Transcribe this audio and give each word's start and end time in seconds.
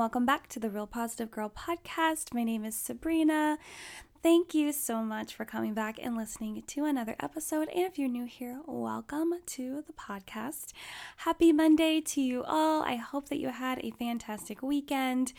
welcome 0.00 0.24
back 0.24 0.48
to 0.48 0.58
the 0.58 0.70
Real 0.70 0.86
Positive 0.86 1.30
Girl 1.30 1.50
podcast. 1.50 2.32
My 2.32 2.42
name 2.42 2.64
is 2.64 2.74
Sabrina. 2.74 3.58
Thank 4.22 4.52
you 4.52 4.70
so 4.72 5.02
much 5.02 5.34
for 5.34 5.46
coming 5.46 5.72
back 5.72 5.98
and 5.98 6.14
listening 6.14 6.62
to 6.66 6.84
another 6.84 7.16
episode. 7.20 7.70
And 7.70 7.86
if 7.86 7.98
you're 7.98 8.06
new 8.06 8.26
here, 8.26 8.60
welcome 8.66 9.32
to 9.46 9.82
the 9.86 9.94
podcast. 9.94 10.74
Happy 11.16 11.54
Monday 11.54 12.02
to 12.02 12.20
you 12.20 12.44
all. 12.44 12.82
I 12.82 12.96
hope 12.96 13.30
that 13.30 13.38
you 13.38 13.48
had 13.48 13.78
a 13.82 13.92
fantastic 13.92 14.62
weekend. 14.62 15.32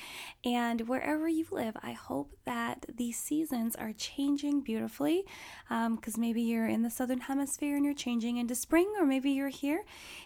And 0.43 0.87
wherever 0.87 1.27
you 1.27 1.45
live, 1.51 1.77
I 1.83 1.91
hope 1.91 2.31
that 2.45 2.87
these 2.91 3.19
seasons 3.19 3.75
are 3.75 3.93
changing 3.93 4.61
beautifully. 4.61 5.25
Because 5.69 6.15
um, 6.15 6.21
maybe 6.21 6.41
you're 6.41 6.67
in 6.67 6.81
the 6.81 6.89
southern 6.89 7.21
hemisphere 7.21 7.75
and 7.75 7.85
you're 7.85 7.93
changing 7.93 8.37
into 8.37 8.55
spring, 8.55 8.91
or 8.99 9.05
maybe 9.05 9.29
you're 9.29 9.49
here 9.49 9.83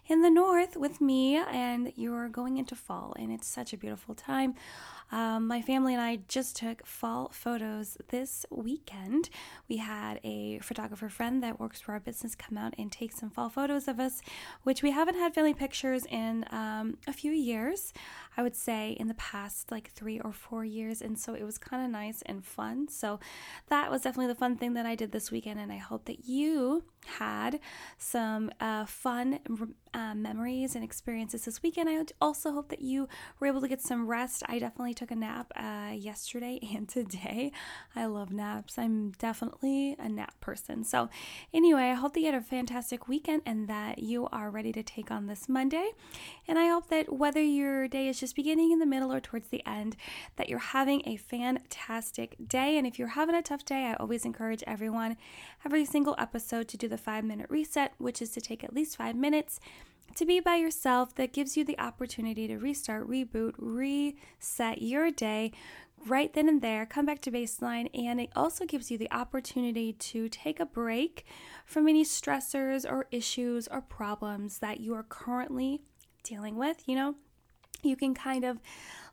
in 0.08 0.22
the 0.22 0.30
north 0.30 0.78
with 0.78 1.02
me 1.02 1.36
and 1.36 1.92
you're 1.98 2.30
going 2.30 2.56
into 2.56 2.76
fall. 2.76 3.18
And 3.20 3.34
it's 3.34 3.48
such 3.48 3.74
a 3.74 3.78
beautiful 3.78 4.16
time. 4.16 4.56
Um, 5.12 5.48
my 5.48 5.62
family 5.62 5.94
and 5.94 6.02
I 6.02 6.20
just 6.28 6.56
took 6.56 6.86
fall 6.86 7.30
photos 7.32 7.98
this 8.10 8.46
weekend. 8.50 9.30
We 9.70 9.78
had 9.78 10.20
a 10.24 10.60
photographer 10.60 11.10
friend 11.10 11.42
that 11.44 11.60
works 11.60 11.82
for 11.82 11.94
our 11.94 12.00
business 12.00 12.36
come 12.36 12.58
out 12.58 12.74
and 12.78 12.92
take 12.92 13.12
some 13.12 13.30
fall 13.30 13.50
photos 13.50 13.88
of 13.88 14.00
us, 14.00 14.22
which 14.64 14.82
we 14.82 14.92
haven't 14.92 15.16
had 15.16 15.34
family 15.34 15.54
pictures 15.54 16.06
in 16.06 16.46
um, 16.52 16.98
a 17.08 17.14
few 17.14 17.32
years. 17.32 17.94
I 18.38 18.44
would 18.44 18.56
say 18.56 18.92
in 18.92 19.08
the 19.08 19.14
past 19.16 19.72
like 19.72 19.92
three 19.92 20.20
or 20.20 20.32
four 20.32 20.66
years. 20.66 21.02
And 21.02 21.18
so 21.18 21.34
it 21.34 21.44
was 21.44 21.58
kind 21.58 21.84
of 21.84 21.92
nice 21.92 22.22
and 22.26 22.44
fun. 22.44 22.88
So 22.88 23.20
that 23.68 23.92
was 23.92 24.02
definitely 24.02 24.34
the 24.34 24.40
fun 24.40 24.58
thing 24.58 24.74
that 24.74 24.86
I 24.86 24.96
did 24.96 25.12
this 25.12 25.32
weekend. 25.32 25.60
And 25.60 25.72
I 25.72 25.78
hope 25.78 26.06
that 26.06 26.26
you 26.26 26.84
had 27.06 27.60
some 27.98 28.50
uh, 28.60 28.86
fun 28.86 29.40
uh, 29.94 30.16
memories 30.16 30.76
and 30.76 30.84
experiences 30.84 31.46
this 31.46 31.62
weekend. 31.62 31.90
I 31.90 32.04
also 32.20 32.52
hope 32.52 32.70
that 32.70 32.82
you 32.82 33.08
were 33.40 33.48
able 33.48 33.62
to 33.62 33.68
get 33.68 33.82
some 33.82 34.08
rest. 34.08 34.44
I 34.48 34.60
definitely 34.60 34.94
took 34.94 35.12
a 35.12 35.16
nap 35.16 35.52
uh, 35.56 35.92
yesterday 35.94 36.60
and 36.76 36.90
today. 36.90 37.52
I 37.96 38.06
love 38.06 38.32
naps. 38.32 38.78
I'm 38.78 39.12
definitely 39.12 39.96
a 40.00 40.10
nap 40.10 40.40
person. 40.42 40.84
So, 40.84 41.10
anyway, 41.54 41.84
I 41.84 41.94
hope 41.94 42.14
that 42.14 42.22
you 42.22 42.26
had 42.28 42.36
a 42.36 42.42
fantastic 42.42 43.08
weekend 43.08 43.44
and 43.46 43.68
that 43.68 44.00
you 44.00 44.28
are 44.32 44.50
ready 44.50 44.72
to 44.74 44.84
take 44.84 45.12
on 45.12 45.28
this 45.28 45.48
Monday. 45.48 45.92
And 46.48 46.58
I 46.58 46.68
hope 46.68 46.90
that 46.90 47.14
whether 47.14 47.42
your 47.42 47.88
day 47.88 48.08
is 48.08 48.20
just 48.20 48.25
beginning 48.34 48.72
in 48.72 48.80
the 48.80 48.86
middle 48.86 49.12
or 49.12 49.20
towards 49.20 49.50
the 49.50 49.66
end, 49.66 49.96
that 50.36 50.50
you're 50.50 50.60
having 50.60 51.02
a 51.06 51.18
fantastic 51.18 52.36
day. 52.48 52.78
And 52.78 52.86
if 52.86 52.98
you're 53.00 53.10
having 53.10 53.36
a 53.36 53.42
tough 53.42 53.66
day, 53.66 53.86
I 53.86 53.94
always 53.96 54.26
encourage 54.26 54.64
everyone, 54.68 55.18
every 55.66 55.86
single 55.86 56.16
episode, 56.18 56.68
to 56.70 56.78
do 56.78 56.88
the 56.88 56.98
five 56.98 57.24
minute 57.24 57.48
reset, 57.50 57.94
which 57.98 58.22
is 58.22 58.32
to 58.32 58.42
take 58.42 58.64
at 58.64 58.74
least 58.74 58.98
five 58.98 59.16
minutes 59.16 59.60
to 60.16 60.26
be 60.26 60.40
by 60.40 60.56
yourself 60.56 61.16
that 61.16 61.34
gives 61.34 61.58
you 61.58 61.66
the 61.66 61.78
opportunity 61.80 62.48
to 62.48 62.58
restart, 62.58 63.10
reboot, 63.10 63.54
reset 63.58 64.82
your 64.82 65.12
day 65.12 65.52
right 66.08 66.34
then 66.34 66.48
and 66.48 66.62
there, 66.62 66.86
come 66.86 67.06
back 67.06 67.22
to 67.22 67.32
baseline, 67.32 67.90
and 67.94 68.20
it 68.20 68.30
also 68.36 68.66
gives 68.66 68.92
you 68.92 68.98
the 68.98 69.12
opportunity 69.12 69.94
to 69.94 70.30
take 70.30 70.60
a 70.60 70.66
break 70.66 71.26
from 71.66 71.88
any 71.88 72.04
stressors 72.04 72.90
or 72.90 73.08
issues 73.12 73.68
or 73.68 73.82
problems 73.82 74.60
that 74.60 74.80
you 74.80 74.94
are 74.94 75.04
currently 75.04 75.82
dealing 76.24 76.56
with. 76.56 76.84
You 76.88 76.96
know, 76.96 77.16
you 77.86 77.96
can 77.96 78.14
kind 78.14 78.44
of 78.44 78.60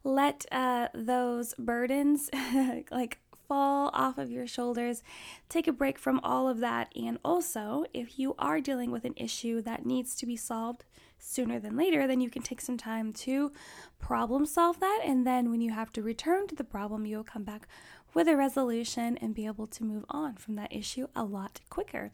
let 0.05 0.47
uh, 0.51 0.89
those 0.95 1.55
burdens 1.59 2.31
like 2.91 3.19
fall 3.53 3.91
off 3.93 4.19
of 4.19 4.31
your 4.31 4.47
shoulders. 4.47 5.03
Take 5.49 5.67
a 5.67 5.73
break 5.73 5.99
from 5.99 6.21
all 6.23 6.49
of 6.49 6.61
that. 6.61 6.91
And 6.97 7.19
also, 7.25 7.85
if 7.93 8.19
you 8.19 8.35
are 8.39 8.61
dealing 8.61 8.91
with 8.91 9.05
an 9.05 9.15
issue 9.17 9.61
that 9.63 9.85
needs 9.85 10.15
to 10.17 10.27
be 10.27 10.37
solved 10.37 10.85
sooner 11.19 11.61
than 11.61 11.77
later, 11.77 12.07
then 12.07 12.21
you 12.21 12.31
can 12.31 12.43
take 12.43 12.61
some 12.61 12.77
time 12.77 13.13
to 13.13 13.53
problem 13.99 14.47
solve 14.47 14.81
that. 14.81 15.03
And 15.05 15.27
then 15.27 15.51
when 15.51 15.61
you 15.61 15.71
have 15.73 15.93
to 15.93 16.03
return 16.03 16.47
to 16.49 16.55
the 16.55 16.65
problem, 16.65 17.07
you'll 17.07 17.25
come 17.25 17.45
back 17.45 17.69
with 18.15 18.29
a 18.29 18.37
resolution 18.37 19.17
and 19.19 19.35
be 19.35 19.47
able 19.47 19.67
to 19.67 19.85
move 19.85 20.05
on 20.09 20.35
from 20.35 20.55
that 20.57 20.73
issue 20.73 21.07
a 21.15 21.25
lot 21.25 21.61
quicker. 21.71 22.11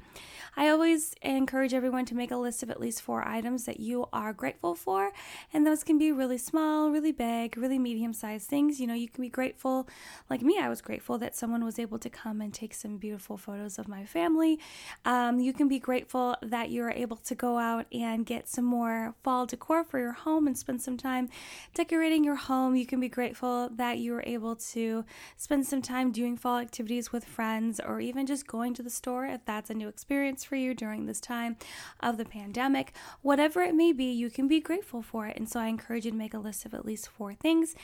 I 0.56 0.68
always 0.68 1.14
encourage 1.22 1.74
everyone 1.74 2.04
to 2.06 2.14
make 2.14 2.30
a 2.30 2.36
list 2.36 2.62
of 2.62 2.70
at 2.70 2.80
least 2.80 3.02
four 3.02 3.26
items 3.26 3.64
that 3.64 3.80
you 3.80 4.06
are 4.12 4.32
grateful 4.32 4.74
for, 4.74 5.12
and 5.52 5.66
those 5.66 5.84
can 5.84 5.98
be 5.98 6.12
really 6.12 6.38
small, 6.38 6.90
really 6.90 7.12
big, 7.12 7.56
really 7.56 7.78
medium 7.78 8.12
sized 8.12 8.48
things. 8.48 8.80
You 8.80 8.86
know, 8.86 8.94
you 8.94 9.08
can 9.08 9.22
be 9.22 9.28
grateful, 9.28 9.88
like 10.30 10.42
me, 10.42 10.58
I 10.58 10.68
was 10.68 10.80
grateful 10.80 11.18
that 11.18 11.36
someone 11.36 11.64
was 11.64 11.78
able 11.78 11.98
to 11.98 12.10
come 12.10 12.40
and 12.40 12.52
take 12.52 12.74
some 12.74 12.96
beautiful 12.96 13.36
photos 13.36 13.78
of 13.78 13.88
my 13.88 14.04
family. 14.04 14.58
Um, 15.04 15.40
you 15.40 15.52
can 15.52 15.68
be 15.68 15.78
grateful 15.78 16.36
that 16.42 16.70
you 16.70 16.82
are 16.84 16.90
able 16.90 17.16
to 17.16 17.34
go 17.34 17.58
out 17.58 17.86
and 17.92 18.24
get 18.24 18.48
some 18.48 18.64
more 18.64 19.14
fall 19.22 19.46
decor 19.46 19.84
for 19.84 19.98
your 19.98 20.12
home 20.12 20.46
and 20.46 20.56
spend 20.56 20.82
some 20.82 20.96
time 20.96 21.28
decorating 21.74 22.24
your 22.24 22.36
home. 22.36 22.76
You 22.76 22.86
can 22.86 23.00
be 23.00 23.08
grateful 23.08 23.68
that 23.76 23.98
you 23.98 24.12
were 24.12 24.24
able 24.26 24.56
to 24.56 25.04
spend 25.36 25.66
some 25.66 25.82
time 25.88 26.12
doing 26.12 26.36
fall 26.36 26.58
activities 26.58 27.12
with 27.12 27.24
friends 27.24 27.80
or 27.80 28.00
even 28.00 28.26
just 28.26 28.46
going 28.46 28.74
to 28.74 28.82
the 28.82 28.90
store 28.90 29.26
if 29.26 29.44
that's 29.44 29.70
a 29.70 29.74
new 29.74 29.88
experience 29.88 30.44
for 30.44 30.56
you 30.56 30.74
during 30.74 31.06
this 31.06 31.20
time 31.20 31.56
of 32.00 32.18
the 32.18 32.24
pandemic. 32.24 32.92
Whatever 33.22 33.62
it 33.62 33.74
may 33.74 33.92
be, 33.92 34.04
you 34.04 34.30
can 34.30 34.46
be 34.46 34.60
grateful 34.60 35.02
for 35.02 35.26
it. 35.26 35.36
And 35.36 35.48
so 35.48 35.58
I 35.60 35.66
encourage 35.66 36.04
you 36.04 36.10
to 36.10 36.16
make 36.16 36.34
a 36.34 36.38
list 36.38 36.64
of 36.66 36.74
at 36.74 36.84
least 36.84 37.08
four 37.08 37.34
things. 37.34 37.74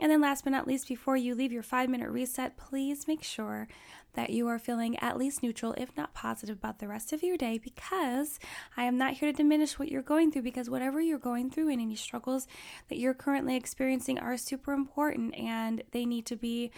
And 0.00 0.10
then, 0.10 0.20
last 0.20 0.42
but 0.42 0.50
not 0.50 0.66
least, 0.66 0.88
before 0.88 1.16
you 1.16 1.34
leave 1.36 1.52
your 1.52 1.62
five 1.62 1.88
minute 1.88 2.10
reset, 2.10 2.56
please 2.56 3.06
make 3.06 3.22
sure 3.22 3.68
that 4.14 4.30
you 4.30 4.46
are 4.48 4.58
feeling 4.58 4.98
at 4.98 5.16
least 5.16 5.42
neutral, 5.42 5.74
if 5.78 5.96
not 5.96 6.12
positive, 6.12 6.56
about 6.56 6.80
the 6.80 6.88
rest 6.88 7.12
of 7.12 7.22
your 7.22 7.36
day 7.36 7.58
because 7.58 8.38
I 8.76 8.84
am 8.84 8.98
not 8.98 9.14
here 9.14 9.30
to 9.30 9.36
diminish 9.36 9.78
what 9.78 9.90
you're 9.90 10.02
going 10.02 10.30
through 10.30 10.42
because 10.42 10.68
whatever 10.68 11.00
you're 11.00 11.18
going 11.18 11.50
through 11.50 11.70
and 11.70 11.80
any 11.80 11.94
struggles 11.94 12.46
that 12.88 12.98
you're 12.98 13.14
currently 13.14 13.56
experiencing 13.56 14.18
are 14.18 14.36
super 14.36 14.72
important 14.72 15.34
and 15.34 15.82
they 15.92 16.04
need 16.04 16.26
to 16.26 16.36
be 16.36 16.72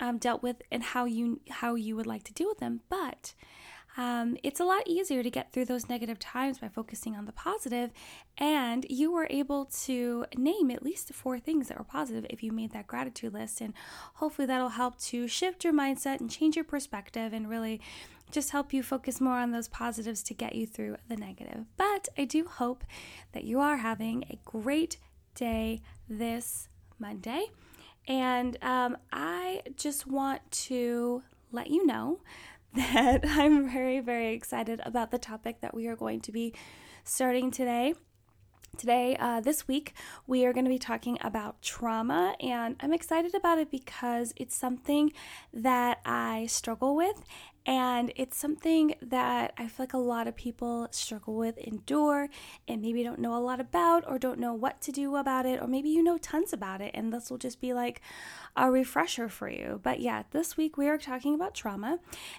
um, 0.00 0.18
dealt 0.18 0.42
with 0.42 0.62
and 0.70 0.82
how 0.82 1.04
you 1.04 1.40
how 1.50 1.74
you 1.74 1.96
would 1.96 2.06
like 2.06 2.24
to 2.24 2.32
deal 2.32 2.48
with 2.48 2.58
them. 2.58 2.80
But 2.88 3.34
um, 3.96 4.36
it's 4.44 4.60
a 4.60 4.64
lot 4.64 4.86
easier 4.86 5.24
to 5.24 5.30
get 5.30 5.52
through 5.52 5.64
those 5.64 5.88
negative 5.88 6.20
times 6.20 6.58
by 6.58 6.68
focusing 6.68 7.16
on 7.16 7.24
the 7.24 7.32
positive, 7.32 7.90
and 8.36 8.86
you 8.88 9.10
were 9.10 9.26
able 9.28 9.64
to 9.86 10.24
name 10.36 10.70
at 10.70 10.84
least 10.84 11.12
four 11.12 11.40
things 11.40 11.66
that 11.66 11.78
were 11.78 11.84
positive 11.84 12.24
if 12.30 12.42
you 12.42 12.52
made 12.52 12.72
that 12.72 12.86
gratitude 12.86 13.34
list, 13.34 13.60
and 13.60 13.74
hopefully 14.14 14.46
that'll 14.46 14.68
help 14.68 14.98
to 15.00 15.26
shift 15.26 15.64
your 15.64 15.72
mindset 15.72 16.20
and 16.20 16.30
change 16.30 16.54
your 16.54 16.64
perspective 16.64 17.32
and 17.32 17.48
really 17.48 17.80
just 18.30 18.50
help 18.50 18.72
you 18.72 18.82
focus 18.82 19.20
more 19.20 19.38
on 19.38 19.50
those 19.50 19.68
positives 19.68 20.22
to 20.22 20.34
get 20.34 20.54
you 20.54 20.66
through 20.66 20.96
the 21.08 21.16
negative. 21.16 21.64
But 21.76 22.08
I 22.16 22.24
do 22.24 22.44
hope 22.44 22.84
that 23.32 23.44
you 23.44 23.58
are 23.58 23.78
having 23.78 24.24
a 24.30 24.38
great 24.44 24.98
day 25.34 25.80
this 26.08 26.68
Monday. 27.00 27.46
And 28.08 28.56
um, 28.62 28.96
I 29.12 29.60
just 29.76 30.06
want 30.06 30.50
to 30.50 31.22
let 31.52 31.68
you 31.68 31.86
know 31.86 32.20
that 32.74 33.20
I'm 33.24 33.70
very, 33.70 34.00
very 34.00 34.34
excited 34.34 34.80
about 34.84 35.10
the 35.10 35.18
topic 35.18 35.60
that 35.60 35.74
we 35.74 35.86
are 35.86 35.96
going 35.96 36.20
to 36.22 36.32
be 36.32 36.54
starting 37.04 37.50
today. 37.50 37.94
Today, 38.76 39.16
uh, 39.18 39.40
this 39.40 39.66
week, 39.66 39.92
we 40.26 40.44
are 40.46 40.52
going 40.52 40.64
to 40.64 40.70
be 40.70 40.78
talking 40.78 41.18
about 41.22 41.62
trauma, 41.62 42.36
and 42.40 42.76
I'm 42.80 42.92
excited 42.92 43.34
about 43.34 43.58
it 43.58 43.70
because 43.70 44.32
it's 44.36 44.54
something 44.54 45.12
that 45.52 45.98
I 46.04 46.46
struggle 46.46 46.94
with, 46.94 47.24
and 47.68 48.14
it's 48.16 48.38
something 48.38 48.94
that 49.02 49.52
I 49.58 49.68
feel 49.68 49.84
like 49.84 49.92
a 49.92 49.98
lot 49.98 50.26
of 50.26 50.34
people 50.34 50.88
struggle 50.90 51.36
with, 51.36 51.58
endure, 51.58 52.30
and 52.66 52.80
maybe 52.80 53.02
don't 53.02 53.18
know 53.18 53.36
a 53.36 53.44
lot 53.44 53.60
about, 53.60 54.08
or 54.08 54.18
don't 54.18 54.38
know 54.38 54.54
what 54.54 54.80
to 54.80 54.90
do 54.90 55.16
about 55.16 55.44
it, 55.44 55.60
or 55.60 55.66
maybe 55.66 55.90
you 55.90 56.02
know 56.02 56.16
tons 56.16 56.54
about 56.54 56.80
it, 56.80 56.92
and 56.94 57.12
this 57.12 57.30
will 57.30 57.36
just 57.36 57.60
be 57.60 57.74
like 57.74 58.00
a 58.56 58.70
refresher 58.70 59.28
for 59.28 59.50
you. 59.50 59.80
But 59.82 60.00
yeah, 60.00 60.22
this 60.30 60.56
week 60.56 60.78
we 60.78 60.88
are 60.88 60.96
talking 60.96 61.34
about 61.34 61.54
trauma, 61.54 61.98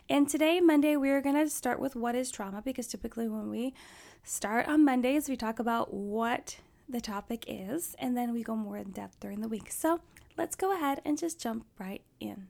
and 0.09 0.27
today, 0.27 0.59
Monday, 0.59 0.97
we 0.97 1.11
are 1.11 1.21
going 1.21 1.35
to 1.35 1.47
start 1.47 1.79
with 1.79 1.95
what 1.95 2.15
is 2.15 2.31
trauma 2.31 2.63
because 2.63 2.87
typically 2.87 3.29
when 3.29 3.51
we 3.51 3.75
start 4.23 4.67
on 4.67 4.83
Mondays, 4.83 5.29
we 5.29 5.35
talk 5.35 5.59
about 5.59 5.93
what 5.93 6.57
the 6.89 7.01
topic 7.01 7.45
is, 7.47 7.95
and 7.99 8.17
then 8.17 8.33
we 8.33 8.41
go 8.41 8.55
more 8.55 8.77
in 8.77 8.89
depth 8.89 9.19
during 9.19 9.41
the 9.41 9.47
week. 9.47 9.69
So 9.69 9.99
let's 10.39 10.55
go 10.55 10.73
ahead 10.73 11.01
and 11.05 11.19
just 11.19 11.39
jump 11.39 11.67
right 11.77 12.01
in. 12.19 12.47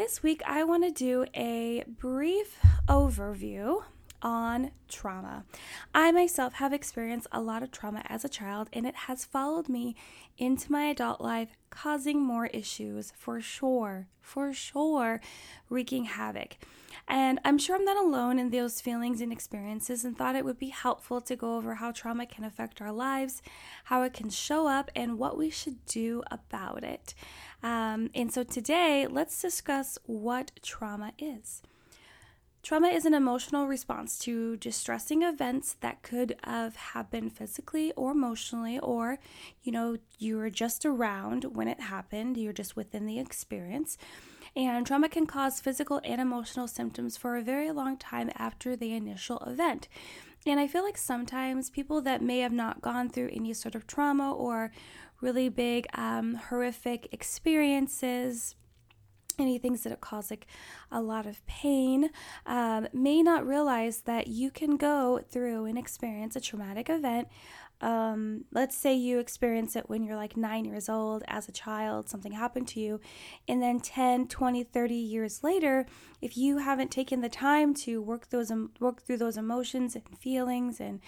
This 0.00 0.22
week, 0.22 0.40
I 0.46 0.64
want 0.64 0.82
to 0.84 0.90
do 0.90 1.26
a 1.34 1.84
brief 1.86 2.58
overview 2.88 3.82
on 4.22 4.70
trauma. 4.88 5.44
I 5.94 6.12
myself 6.12 6.54
have 6.54 6.72
experienced 6.72 7.26
a 7.32 7.40
lot 7.40 7.62
of 7.62 7.70
trauma 7.70 8.02
as 8.08 8.24
a 8.24 8.28
child, 8.28 8.68
and 8.72 8.86
it 8.86 8.94
has 8.94 9.24
followed 9.24 9.68
me 9.68 9.96
into 10.38 10.72
my 10.72 10.84
adult 10.84 11.20
life, 11.20 11.56
causing 11.70 12.20
more 12.20 12.46
issues 12.46 13.12
for 13.16 13.40
sure, 13.40 14.08
for 14.20 14.52
sure, 14.52 15.20
wreaking 15.68 16.04
havoc. 16.04 16.56
And 17.06 17.40
I'm 17.44 17.58
sure 17.58 17.76
I'm 17.76 17.84
not 17.84 17.96
alone 17.96 18.38
in 18.38 18.50
those 18.50 18.80
feelings 18.80 19.20
and 19.20 19.32
experiences, 19.32 20.04
and 20.04 20.16
thought 20.16 20.36
it 20.36 20.44
would 20.44 20.58
be 20.58 20.68
helpful 20.68 21.20
to 21.22 21.36
go 21.36 21.56
over 21.56 21.76
how 21.76 21.92
trauma 21.92 22.26
can 22.26 22.44
affect 22.44 22.80
our 22.80 22.92
lives, 22.92 23.42
how 23.84 24.02
it 24.02 24.12
can 24.12 24.30
show 24.30 24.66
up, 24.66 24.90
and 24.94 25.18
what 25.18 25.36
we 25.36 25.50
should 25.50 25.84
do 25.86 26.22
about 26.30 26.84
it. 26.84 27.14
Um, 27.62 28.10
and 28.14 28.32
so 28.32 28.42
today, 28.42 29.06
let's 29.08 29.40
discuss 29.40 29.98
what 30.06 30.52
trauma 30.62 31.12
is. 31.18 31.62
Trauma 32.62 32.88
is 32.88 33.06
an 33.06 33.14
emotional 33.14 33.66
response 33.66 34.18
to 34.20 34.56
distressing 34.58 35.22
events 35.22 35.76
that 35.80 36.02
could 36.02 36.36
have 36.44 36.76
happened 36.76 37.32
physically 37.32 37.90
or 37.92 38.10
emotionally, 38.12 38.78
or, 38.78 39.18
you 39.62 39.72
know, 39.72 39.96
you 40.18 40.36
were 40.36 40.50
just 40.50 40.84
around 40.84 41.44
when 41.44 41.68
it 41.68 41.80
happened, 41.80 42.36
you're 42.36 42.52
just 42.52 42.76
within 42.76 43.06
the 43.06 43.18
experience. 43.18 43.96
And 44.54 44.86
trauma 44.86 45.08
can 45.08 45.26
cause 45.26 45.60
physical 45.60 46.00
and 46.04 46.20
emotional 46.20 46.68
symptoms 46.68 47.16
for 47.16 47.36
a 47.36 47.42
very 47.42 47.70
long 47.70 47.96
time 47.96 48.30
after 48.36 48.76
the 48.76 48.92
initial 48.92 49.38
event. 49.38 49.88
And 50.46 50.60
I 50.60 50.66
feel 50.66 50.84
like 50.84 50.98
sometimes 50.98 51.70
people 51.70 52.00
that 52.02 52.22
may 52.22 52.40
have 52.40 52.52
not 52.52 52.82
gone 52.82 53.08
through 53.08 53.30
any 53.32 53.54
sort 53.54 53.74
of 53.74 53.86
trauma 53.86 54.32
or 54.32 54.70
really 55.20 55.48
big, 55.48 55.86
um, 55.94 56.34
horrific 56.34 57.08
experiences, 57.12 58.54
any 59.40 59.58
things 59.58 59.82
that 59.82 59.92
it 59.92 60.00
cause 60.00 60.30
like 60.30 60.46
a 60.90 61.00
lot 61.00 61.26
of 61.26 61.44
pain 61.46 62.10
um, 62.46 62.88
may 62.92 63.22
not 63.22 63.46
realize 63.46 64.02
that 64.02 64.28
you 64.28 64.50
can 64.50 64.76
go 64.76 65.20
through 65.30 65.64
and 65.66 65.78
experience 65.78 66.36
a 66.36 66.40
traumatic 66.40 66.88
event. 66.88 67.28
Um, 67.82 68.44
let's 68.52 68.76
say 68.76 68.94
you 68.94 69.20
experience 69.20 69.74
it 69.74 69.88
when 69.88 70.04
you're 70.04 70.16
like 70.16 70.36
nine 70.36 70.66
years 70.66 70.88
old 70.88 71.24
as 71.26 71.48
a 71.48 71.52
child, 71.52 72.10
something 72.10 72.32
happened 72.32 72.68
to 72.68 72.80
you, 72.80 73.00
and 73.48 73.62
then 73.62 73.80
10, 73.80 74.28
20, 74.28 74.64
30 74.64 74.94
years 74.94 75.42
later, 75.42 75.86
if 76.20 76.36
you 76.36 76.58
haven't 76.58 76.90
taken 76.90 77.22
the 77.22 77.30
time 77.30 77.72
to 77.74 78.02
work 78.02 78.28
those 78.28 78.52
work 78.80 79.02
through 79.02 79.16
those 79.16 79.38
emotions 79.38 79.96
and 79.96 80.18
feelings 80.18 80.78
and 80.78 81.00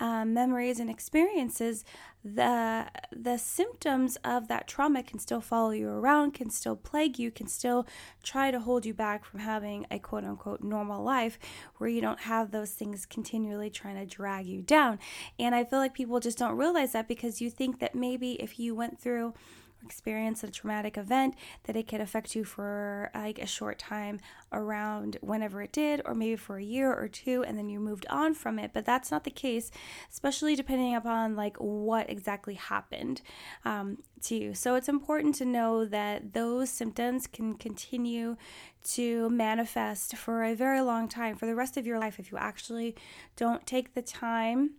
um, 0.00 0.32
memories 0.32 0.80
and 0.80 0.90
experiences, 0.90 1.84
the 2.24 2.86
the 3.12 3.36
symptoms 3.38 4.16
of 4.24 4.48
that 4.48 4.66
trauma 4.66 5.02
can 5.02 5.18
still 5.18 5.40
follow 5.40 5.70
you 5.70 5.88
around, 5.88 6.32
can 6.32 6.50
still 6.50 6.74
plague 6.74 7.18
you, 7.18 7.30
can 7.30 7.46
still 7.46 7.86
try 8.22 8.50
to 8.50 8.60
hold 8.60 8.84
you 8.84 8.94
back 8.94 9.24
from 9.24 9.40
having 9.40 9.86
a 9.90 9.98
quote 9.98 10.24
unquote 10.24 10.62
normal 10.62 11.02
life 11.02 11.38
where 11.76 11.88
you 11.88 12.00
don't 12.00 12.20
have 12.20 12.50
those 12.50 12.72
things 12.72 13.06
continually 13.06 13.70
trying 13.70 13.96
to 13.96 14.06
drag 14.06 14.46
you 14.46 14.62
down. 14.62 14.98
And 15.38 15.54
I 15.54 15.64
feel 15.64 15.78
like 15.78 15.94
people 15.94 16.18
just 16.18 16.38
don't 16.38 16.56
realize 16.56 16.92
that 16.92 17.06
because 17.06 17.40
you 17.40 17.50
think 17.50 17.78
that 17.80 17.94
maybe 17.94 18.32
if 18.32 18.58
you 18.58 18.74
went 18.74 18.98
through 18.98 19.34
experience 19.84 20.42
a 20.44 20.50
traumatic 20.50 20.96
event 20.96 21.34
that 21.64 21.76
it 21.76 21.88
could 21.88 22.00
affect 22.00 22.34
you 22.34 22.44
for 22.44 23.10
like 23.14 23.38
a 23.38 23.46
short 23.46 23.78
time 23.78 24.20
around 24.52 25.16
whenever 25.20 25.62
it 25.62 25.72
did 25.72 26.02
or 26.04 26.14
maybe 26.14 26.36
for 26.36 26.58
a 26.58 26.62
year 26.62 26.92
or 26.92 27.08
two 27.08 27.44
and 27.44 27.56
then 27.56 27.68
you 27.68 27.80
moved 27.80 28.06
on 28.10 28.34
from 28.34 28.58
it. 28.58 28.72
But 28.72 28.84
that's 28.84 29.10
not 29.10 29.24
the 29.24 29.30
case 29.30 29.70
especially 30.10 30.56
depending 30.56 30.94
upon 30.94 31.36
like 31.36 31.56
what 31.58 32.10
exactly 32.10 32.54
happened 32.54 33.22
um, 33.64 33.98
to 34.22 34.34
you. 34.36 34.54
So 34.54 34.74
it's 34.74 34.88
important 34.88 35.34
to 35.36 35.44
know 35.44 35.84
that 35.84 36.32
those 36.32 36.70
symptoms 36.70 37.26
can 37.26 37.54
continue 37.54 38.36
to 38.82 39.28
manifest 39.30 40.16
for 40.16 40.42
a 40.42 40.54
very 40.54 40.80
long 40.80 41.08
time 41.08 41.36
for 41.36 41.46
the 41.46 41.54
rest 41.54 41.76
of 41.76 41.86
your 41.86 41.98
life 41.98 42.18
if 42.18 42.30
you 42.30 42.38
actually 42.38 42.94
don't 43.36 43.66
take 43.66 43.94
the 43.94 44.02
time 44.02 44.70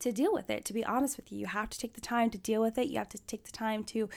to 0.00 0.12
deal 0.12 0.32
with 0.32 0.50
it. 0.50 0.64
To 0.66 0.72
be 0.72 0.84
honest 0.84 1.16
with 1.16 1.32
you, 1.32 1.38
you 1.38 1.46
have 1.46 1.70
to 1.70 1.78
take 1.78 1.94
the 1.94 2.00
time 2.00 2.30
to 2.30 2.38
deal 2.38 2.60
with 2.60 2.78
it. 2.78 2.88
You 2.88 2.98
have 2.98 3.08
to 3.10 3.18
take 3.18 3.44
the 3.44 3.52
time 3.52 3.84
to 3.84 4.08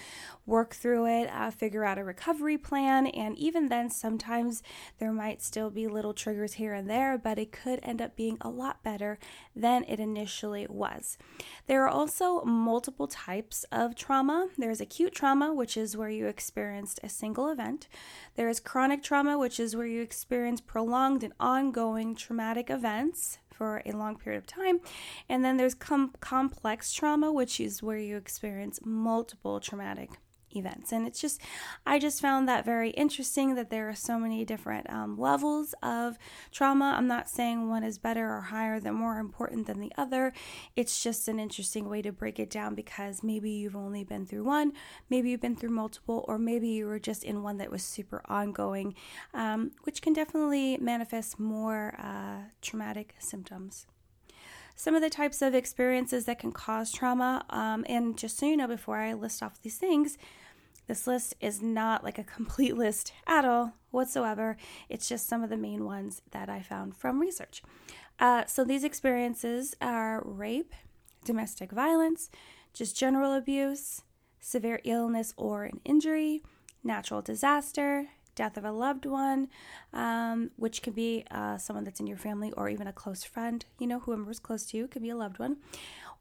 work 0.45 0.73
through 0.73 1.07
it, 1.07 1.29
uh, 1.31 1.51
figure 1.51 1.83
out 1.83 1.97
a 1.97 2.03
recovery 2.03 2.57
plan. 2.57 3.07
And 3.07 3.37
even 3.37 3.69
then, 3.69 3.89
sometimes 3.89 4.63
there 4.99 5.11
might 5.11 5.41
still 5.41 5.69
be 5.69 5.87
little 5.87 6.13
triggers 6.13 6.53
here 6.53 6.73
and 6.73 6.89
there, 6.89 7.17
but 7.17 7.39
it 7.39 7.51
could 7.51 7.79
end 7.83 8.01
up 8.01 8.15
being 8.15 8.37
a 8.41 8.49
lot 8.49 8.83
better 8.83 9.19
than 9.55 9.83
it 9.85 9.99
initially 9.99 10.67
was. 10.69 11.17
There 11.67 11.83
are 11.83 11.89
also 11.89 12.43
multiple 12.43 13.07
types 13.07 13.65
of 13.71 13.95
trauma. 13.95 14.49
There's 14.57 14.81
acute 14.81 15.13
trauma, 15.13 15.53
which 15.53 15.77
is 15.77 15.97
where 15.97 16.09
you 16.09 16.27
experienced 16.27 16.99
a 17.03 17.09
single 17.09 17.49
event. 17.49 17.87
There 18.35 18.49
is 18.49 18.59
chronic 18.59 19.03
trauma, 19.03 19.37
which 19.37 19.59
is 19.59 19.75
where 19.75 19.85
you 19.85 20.01
experience 20.01 20.61
prolonged 20.61 21.23
and 21.23 21.33
ongoing 21.39 22.15
traumatic 22.15 22.69
events 22.69 23.39
for 23.59 23.81
a 23.85 23.91
long 23.91 24.15
period 24.15 24.37
of 24.37 24.47
time. 24.47 24.79
And 25.27 25.43
then 25.43 25.57
there's 25.57 25.75
com- 25.75 26.15
complex 26.21 26.93
trauma, 26.93 27.31
which 27.31 27.59
is 27.59 27.83
where 27.83 27.97
you 27.97 28.15
experience 28.15 28.79
multiple 28.85 29.59
traumatic 29.59 30.11
events. 30.55 30.91
And 30.91 31.07
it's 31.07 31.21
just, 31.21 31.41
I 31.85 31.99
just 31.99 32.21
found 32.21 32.47
that 32.47 32.65
very 32.65 32.91
interesting 32.91 33.55
that 33.55 33.69
there 33.69 33.89
are 33.89 33.95
so 33.95 34.19
many 34.19 34.45
different 34.45 34.89
um, 34.89 35.17
levels 35.17 35.73
of 35.83 36.17
trauma. 36.51 36.95
I'm 36.97 37.07
not 37.07 37.29
saying 37.29 37.69
one 37.69 37.83
is 37.83 37.97
better 37.97 38.33
or 38.33 38.41
higher 38.41 38.79
than 38.79 38.95
more 38.95 39.19
important 39.19 39.67
than 39.67 39.79
the 39.79 39.91
other. 39.97 40.33
It's 40.75 41.01
just 41.01 41.27
an 41.27 41.39
interesting 41.39 41.89
way 41.89 42.01
to 42.01 42.11
break 42.11 42.39
it 42.39 42.49
down 42.49 42.75
because 42.75 43.23
maybe 43.23 43.51
you've 43.51 43.75
only 43.75 44.03
been 44.03 44.25
through 44.25 44.43
one, 44.43 44.73
maybe 45.09 45.29
you've 45.29 45.41
been 45.41 45.55
through 45.55 45.69
multiple, 45.69 46.25
or 46.27 46.37
maybe 46.37 46.67
you 46.67 46.85
were 46.85 46.99
just 46.99 47.23
in 47.23 47.43
one 47.43 47.57
that 47.57 47.71
was 47.71 47.83
super 47.83 48.21
ongoing, 48.25 48.95
um, 49.33 49.71
which 49.83 50.01
can 50.01 50.13
definitely 50.13 50.77
manifest 50.77 51.39
more 51.39 51.95
uh, 51.99 52.49
traumatic 52.61 53.15
symptoms 53.19 53.87
some 54.79 54.95
of 54.95 55.01
the 55.01 55.09
types 55.09 55.41
of 55.41 55.53
experiences 55.53 56.23
that 56.23 56.39
can 56.39 56.53
cause 56.53 56.89
trauma. 56.89 57.43
Um, 57.49 57.85
and 57.89 58.17
just 58.17 58.37
so 58.37 58.45
you 58.45 58.55
know, 58.55 58.65
before 58.65 58.95
I 58.95 59.11
list 59.11 59.43
off 59.43 59.61
these 59.61 59.77
things, 59.77 60.17
this 60.87 61.05
list 61.05 61.35
is 61.41 61.61
not 61.61 62.01
like 62.01 62.17
a 62.17 62.23
complete 62.23 62.77
list 62.77 63.11
at 63.27 63.43
all 63.43 63.73
whatsoever. 63.91 64.55
It's 64.87 65.09
just 65.09 65.27
some 65.27 65.43
of 65.43 65.49
the 65.49 65.57
main 65.57 65.83
ones 65.83 66.21
that 66.31 66.47
I 66.49 66.61
found 66.61 66.95
from 66.95 67.19
research. 67.19 67.61
Uh, 68.21 68.45
so 68.45 68.63
these 68.63 68.85
experiences 68.85 69.75
are 69.81 70.23
rape, 70.23 70.73
domestic 71.25 71.73
violence, 71.73 72.29
just 72.73 72.95
general 72.95 73.33
abuse, 73.33 74.03
severe 74.39 74.79
illness 74.85 75.33
or 75.35 75.65
an 75.65 75.81
injury, 75.83 76.41
natural 76.85 77.21
disaster, 77.21 78.07
death 78.39 78.55
of 78.55 78.63
a 78.63 78.71
loved 78.71 79.05
one, 79.05 79.49
um, 79.91 80.49
which 80.55 80.81
can 80.81 80.93
be 80.93 81.25
uh, 81.29 81.57
someone 81.57 81.83
that's 81.83 81.99
in 81.99 82.07
your 82.07 82.17
family 82.17 82.53
or 82.53 82.69
even 82.69 82.87
a 82.87 82.93
close 82.93 83.21
friend, 83.25 83.65
you 83.79 83.85
know, 83.85 83.99
whoever's 83.99 84.39
close 84.39 84.65
to 84.67 84.77
you, 84.77 84.87
could 84.87 85.01
be 85.01 85.09
a 85.09 85.15
loved 85.15 85.39
one, 85.39 85.57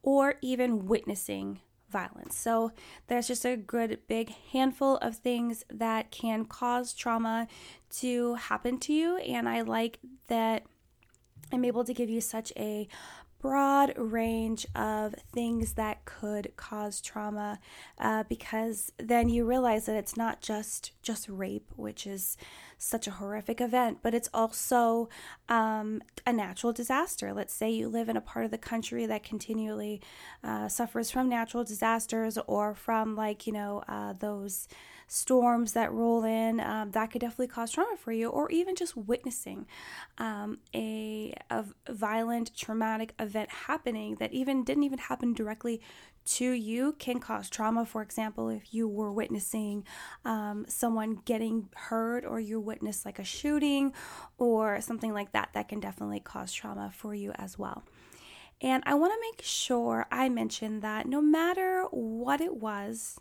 or 0.03 0.35
even 0.43 0.87
witnessing 0.87 1.61
violence. 1.89 2.37
So 2.37 2.73
there's 3.07 3.29
just 3.29 3.45
a 3.45 3.57
good 3.57 4.01
big 4.09 4.35
handful 4.53 4.97
of 4.97 5.15
things 5.15 5.65
that 5.71 6.11
can 6.11 6.45
cause 6.45 6.93
trauma 6.93 7.47
to 8.01 8.35
happen 8.35 8.79
to 8.81 8.93
you. 8.93 9.19
And 9.19 9.49
I 9.49 9.61
like 9.61 10.01
that 10.27 10.65
I'm 11.53 11.65
able 11.65 11.85
to 11.85 11.95
give 11.95 12.11
you 12.11 12.21
such 12.21 12.53
a 12.57 12.89
broad 13.41 13.93
range 13.97 14.67
of 14.75 15.15
things 15.33 15.75
that 15.75 16.05
could 16.05 16.53
cause 16.57 17.01
trauma 17.01 17.59
uh, 17.99 18.25
because 18.29 18.93
then 18.99 19.29
you 19.29 19.45
realize 19.45 19.87
that 19.87 19.97
it's 19.97 20.17
not 20.17 20.41
just 20.41 20.93
just 21.03 21.29
rape 21.29 21.71
which 21.77 22.07
is 22.07 22.37
such 22.79 23.07
a 23.07 23.13
horrific 23.13 23.61
event 23.61 23.99
but 24.03 24.15
it's 24.15 24.29
also 24.35 25.09
um, 25.49 26.03
a 26.27 26.33
natural 26.33 26.73
disaster. 26.73 27.33
Let's 27.33 27.55
say 27.55 27.71
you 27.71 27.89
live 27.89 28.09
in 28.09 28.17
a 28.17 28.21
part 28.21 28.45
of 28.45 28.51
the 28.51 28.59
country 28.59 29.07
that 29.07 29.23
continually 29.23 30.01
uh, 30.45 30.69
suffers 30.69 31.11
from 31.11 31.29
natural 31.29 31.65
disasters 31.65 32.39
or 32.47 32.75
from 32.75 33.17
like 33.17 33.47
you 33.47 33.53
know 33.53 33.83
uh, 33.89 34.13
those 34.13 34.69
storms 35.09 35.73
that 35.73 35.91
roll 35.91 36.23
in, 36.23 36.61
um, 36.61 36.93
that 36.93 37.11
could 37.11 37.21
definitely 37.21 37.49
cause 37.49 37.73
trauma 37.73 37.97
for 37.97 38.13
you, 38.13 38.29
or 38.29 38.51
even 38.51 38.77
just 38.77 38.97
witnessing 38.97 39.67
um, 40.19 40.59
a, 40.75 41.35
a 41.51 41.65
violent, 41.89 42.55
traumatic 42.55 43.15
event 43.19 43.51
happening 43.51 44.15
that 44.17 44.33
even 44.33 44.63
didn't 44.63 44.85
even 44.85 44.99
happen 44.99 45.33
directly 45.33 45.81
to 46.27 46.51
you 46.51 46.95
can 46.99 47.19
cause 47.21 47.49
trauma. 47.49 47.87
For 47.87 48.03
example, 48.03 48.51
if 48.51 48.75
you 48.75 48.87
were 48.87 49.11
witnessing 49.11 49.85
um, 50.27 50.67
someone 50.69 51.23
getting 51.25 51.71
hurt, 51.75 52.27
or 52.27 52.39
you 52.39 52.61
witnessed 52.61 53.07
like 53.07 53.19
a 53.19 53.25
shooting 53.25 53.93
or 54.37 54.81
something 54.83 55.15
like 55.15 55.33
that, 55.33 55.49
that 55.55 55.69
can 55.69 55.81
definitely 55.81 56.21
cause 56.21 56.53
trauma 56.53 56.93
for 56.95 57.15
you 57.15 57.33
as 57.37 57.59
well. 57.59 57.83
And 58.61 58.83
I 58.87 58.95
want 58.95 59.13
to 59.13 59.19
make 59.21 59.41
sure 59.43 60.07
I 60.11 60.29
mention 60.29 60.81
that 60.81 61.07
no 61.07 61.23
matter 61.23 61.85
what 61.91 62.41
it 62.41 62.57
was 62.57 63.17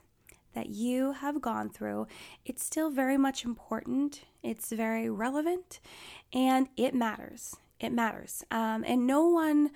that 0.57 0.69
you 0.69 1.11
have 1.11 1.39
gone 1.39 1.69
through, 1.69 2.07
it's 2.43 2.65
still 2.65 2.89
very 2.89 3.15
much 3.15 3.45
important. 3.45 4.23
It's 4.41 4.71
very 4.71 5.07
relevant 5.07 5.79
and 6.33 6.67
it 6.75 6.95
matters. 6.95 7.55
It 7.79 7.91
matters. 7.91 8.43
Um, 8.49 8.83
and 8.87 9.05
no 9.05 9.27
one 9.27 9.69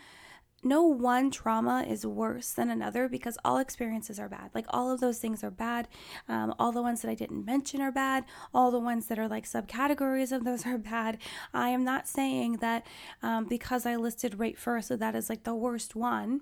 no 0.64 0.84
one 0.84 1.32
trauma 1.32 1.84
is 1.88 2.06
worse 2.06 2.52
than 2.52 2.70
another 2.70 3.08
because 3.08 3.38
all 3.44 3.58
experiences 3.58 4.20
are 4.20 4.30
bad. 4.30 4.52
Like 4.54 4.66
all 4.70 4.92
of 4.92 5.00
those 5.00 5.18
things 5.18 5.44
are 5.44 5.50
bad. 5.50 5.88
Um, 6.30 6.54
all 6.60 6.72
the 6.72 6.84
ones 6.84 7.02
that 7.02 7.10
I 7.10 7.16
didn't 7.16 7.46
mention 7.46 7.82
are 7.82 7.92
bad. 7.92 8.26
All 8.54 8.70
the 8.70 8.80
ones 8.80 9.08
that 9.08 9.18
are 9.18 9.28
like 9.28 9.46
subcategories 9.46 10.32
of 10.32 10.44
those 10.44 10.66
are 10.68 10.78
bad. 10.78 11.18
I 11.54 11.70
am 11.70 11.84
not 11.84 12.08
saying 12.08 12.58
that 12.58 12.86
um, 13.24 13.46
because 13.46 13.86
I 13.86 13.96
listed 13.96 14.40
rape 14.40 14.58
first, 14.58 14.88
so 14.90 14.98
that 14.98 15.16
is 15.16 15.30
like 15.30 15.44
the 15.44 15.56
worst 15.56 15.96
one 15.96 16.42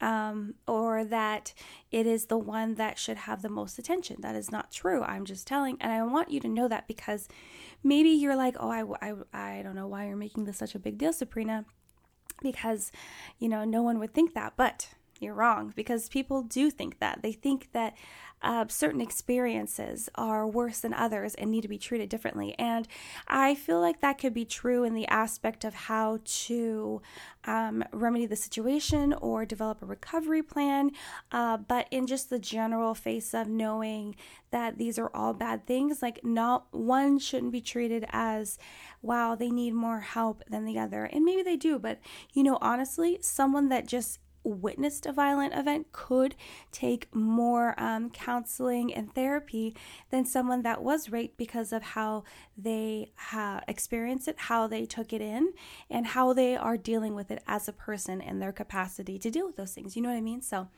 um, 0.00 0.54
or 0.66 1.04
that 1.04 1.52
it 1.90 2.06
is 2.06 2.26
the 2.26 2.38
one 2.38 2.74
that 2.74 2.98
should 2.98 3.18
have 3.18 3.42
the 3.42 3.48
most 3.48 3.78
attention. 3.78 4.16
That 4.20 4.34
is 4.34 4.50
not 4.50 4.72
true. 4.72 5.02
I'm 5.02 5.24
just 5.24 5.46
telling, 5.46 5.76
and 5.80 5.92
I 5.92 6.02
want 6.04 6.30
you 6.30 6.40
to 6.40 6.48
know 6.48 6.68
that 6.68 6.88
because 6.88 7.28
maybe 7.82 8.10
you're 8.10 8.36
like, 8.36 8.56
oh, 8.58 8.70
I, 8.70 9.10
I, 9.10 9.14
I 9.32 9.62
don't 9.62 9.74
know 9.74 9.86
why 9.86 10.06
you're 10.06 10.16
making 10.16 10.44
this 10.44 10.58
such 10.58 10.74
a 10.74 10.78
big 10.78 10.98
deal, 10.98 11.12
Sabrina, 11.12 11.64
because, 12.42 12.92
you 13.38 13.48
know, 13.48 13.64
no 13.64 13.82
one 13.82 13.98
would 13.98 14.14
think 14.14 14.34
that. 14.34 14.54
But 14.56 14.88
you're 15.20 15.34
wrong 15.34 15.72
because 15.76 16.08
people 16.08 16.42
do 16.42 16.70
think 16.70 16.98
that. 16.98 17.22
They 17.22 17.32
think 17.32 17.68
that 17.72 17.94
uh, 18.42 18.64
certain 18.68 19.00
experiences 19.00 20.08
are 20.14 20.46
worse 20.46 20.80
than 20.80 20.94
others 20.94 21.34
and 21.34 21.50
need 21.50 21.60
to 21.60 21.68
be 21.68 21.78
treated 21.78 22.08
differently. 22.08 22.54
And 22.58 22.88
I 23.28 23.54
feel 23.54 23.80
like 23.80 24.00
that 24.00 24.18
could 24.18 24.32
be 24.32 24.46
true 24.46 24.82
in 24.82 24.94
the 24.94 25.06
aspect 25.08 25.64
of 25.64 25.74
how 25.74 26.20
to 26.24 27.02
um, 27.44 27.84
remedy 27.92 28.26
the 28.26 28.36
situation 28.36 29.12
or 29.12 29.44
develop 29.44 29.82
a 29.82 29.86
recovery 29.86 30.42
plan. 30.42 30.92
Uh, 31.30 31.58
but 31.58 31.86
in 31.90 32.06
just 32.06 32.30
the 32.30 32.38
general 32.38 32.94
face 32.94 33.34
of 33.34 33.46
knowing 33.46 34.16
that 34.50 34.78
these 34.78 34.98
are 34.98 35.10
all 35.14 35.34
bad 35.34 35.66
things, 35.66 36.00
like 36.00 36.24
not 36.24 36.66
one 36.70 37.18
shouldn't 37.18 37.52
be 37.52 37.60
treated 37.60 38.06
as, 38.08 38.58
wow, 39.02 39.34
they 39.34 39.50
need 39.50 39.74
more 39.74 40.00
help 40.00 40.42
than 40.48 40.64
the 40.64 40.78
other. 40.78 41.04
And 41.04 41.24
maybe 41.24 41.42
they 41.42 41.56
do, 41.56 41.78
but 41.78 42.00
you 42.32 42.42
know, 42.42 42.56
honestly, 42.62 43.18
someone 43.20 43.68
that 43.68 43.86
just 43.86 44.18
witnessed 44.42 45.06
a 45.06 45.12
violent 45.12 45.54
event 45.54 45.92
could 45.92 46.34
take 46.72 47.14
more 47.14 47.78
um, 47.80 48.10
counseling 48.10 48.92
and 48.92 49.14
therapy 49.14 49.74
than 50.10 50.24
someone 50.24 50.62
that 50.62 50.82
was 50.82 51.10
raped 51.10 51.36
because 51.36 51.72
of 51.72 51.82
how 51.82 52.24
they 52.56 53.12
experienced 53.68 54.28
it, 54.28 54.36
how 54.38 54.66
they 54.66 54.86
took 54.86 55.12
it 55.12 55.20
in, 55.20 55.52
and 55.90 56.06
how 56.08 56.32
they 56.32 56.56
are 56.56 56.76
dealing 56.76 57.14
with 57.14 57.30
it 57.30 57.42
as 57.46 57.68
a 57.68 57.72
person 57.72 58.20
and 58.20 58.40
their 58.40 58.52
capacity 58.52 59.18
to 59.18 59.30
deal 59.30 59.46
with 59.46 59.56
those 59.56 59.72
things. 59.72 59.96
You 59.96 60.02
know 60.02 60.08
what 60.08 60.16
I 60.16 60.22
mean? 60.22 60.42
So, 60.42 60.68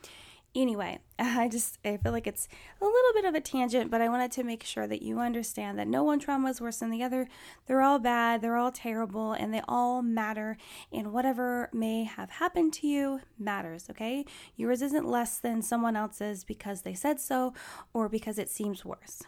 Anyway, 0.55 0.99
I 1.19 1.49
just 1.49 1.79
I 1.85 1.97
feel 1.97 2.13
like 2.13 2.27
it's 2.27 2.47
a 2.81 2.85
little 2.85 3.13
bit 3.15 3.25
of 3.25 3.35
a 3.35 3.41
tangent, 3.41 3.91
but 3.91 4.01
I 4.01 4.09
wanted 4.09 4.33
to 4.33 4.45
make 4.45 4.65
sure 4.65 4.87
that 4.87 5.03
you 5.03 5.19
understand 5.19 5.79
that 5.79 5.89
no 5.89 6.03
one 6.03 6.19
trauma 6.19 6.51
is 6.51 6.61
worse 6.61 6.79
than 6.79 6.91
the 6.91 7.03
other. 7.03 7.27
They're 7.67 7.83
all 7.83 7.99
bad, 7.99 8.43
they're 8.43 8.57
all 8.57 8.73
terrible, 8.73 9.33
and 9.33 9.53
they 9.53 9.63
all 9.67 10.03
matter. 10.03 10.59
And 10.93 11.13
whatever 11.13 11.71
may 11.73 12.05
have 12.05 12.31
happened 12.31 12.75
to 12.75 12.87
you 12.87 13.21
matters, 13.39 13.89
okay? 13.91 14.27
Yours 14.57 14.83
isn't 14.83 15.09
less 15.09 15.39
than 15.39 15.63
someone 15.63 15.97
else's 15.97 16.45
because 16.45 16.83
they 16.83 16.95
said 16.95 17.21
so 17.21 17.55
or 17.95 18.09
because 18.09 18.39
it 18.39 18.51
seems 18.51 18.85
worse. 18.85 19.23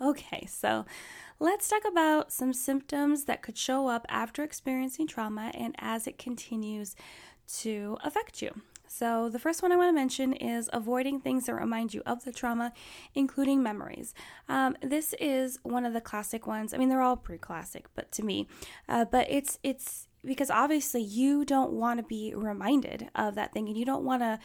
Okay, 0.00 0.46
so 0.46 0.84
let's 1.38 1.68
talk 1.68 1.82
about 1.88 2.32
some 2.32 2.52
symptoms 2.52 3.24
that 3.24 3.40
could 3.40 3.56
show 3.56 3.86
up 3.86 4.04
after 4.08 4.42
experiencing 4.42 5.06
trauma 5.06 5.52
and 5.54 5.76
as 5.78 6.08
it 6.08 6.18
continues 6.18 6.96
to 7.60 7.96
affect 8.02 8.42
you. 8.42 8.62
So, 8.94 9.30
the 9.30 9.38
first 9.38 9.62
one 9.62 9.72
I 9.72 9.76
want 9.76 9.88
to 9.88 9.94
mention 9.94 10.34
is 10.34 10.68
avoiding 10.70 11.18
things 11.18 11.46
that 11.46 11.54
remind 11.54 11.94
you 11.94 12.02
of 12.04 12.24
the 12.24 12.32
trauma, 12.32 12.74
including 13.14 13.62
memories. 13.62 14.12
Um, 14.50 14.76
this 14.82 15.14
is 15.18 15.58
one 15.62 15.86
of 15.86 15.94
the 15.94 16.02
classic 16.02 16.46
ones. 16.46 16.74
I 16.74 16.76
mean, 16.76 16.90
they're 16.90 17.00
all 17.00 17.16
pretty 17.16 17.38
classic, 17.38 17.86
but 17.94 18.12
to 18.12 18.22
me, 18.22 18.48
uh, 18.90 19.06
but 19.06 19.26
it's 19.30 19.58
it's 19.62 20.08
because 20.24 20.50
obviously 20.50 21.02
you 21.02 21.44
don't 21.44 21.72
want 21.72 21.98
to 21.98 22.04
be 22.04 22.32
reminded 22.34 23.08
of 23.14 23.34
that 23.34 23.52
thing 23.52 23.68
and 23.68 23.76
you 23.76 23.84
don't 23.84 24.04
want 24.04 24.22
to 24.22 24.38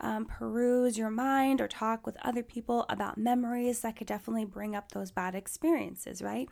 um, 0.00 0.24
peruse 0.24 0.98
your 0.98 1.10
mind 1.10 1.60
or 1.60 1.68
talk 1.68 2.06
with 2.06 2.16
other 2.22 2.42
people 2.42 2.86
about 2.88 3.16
memories 3.16 3.80
that 3.80 3.96
could 3.96 4.06
definitely 4.06 4.44
bring 4.44 4.74
up 4.74 4.92
those 4.92 5.10
bad 5.10 5.34
experiences, 5.34 6.22
right? 6.22 6.48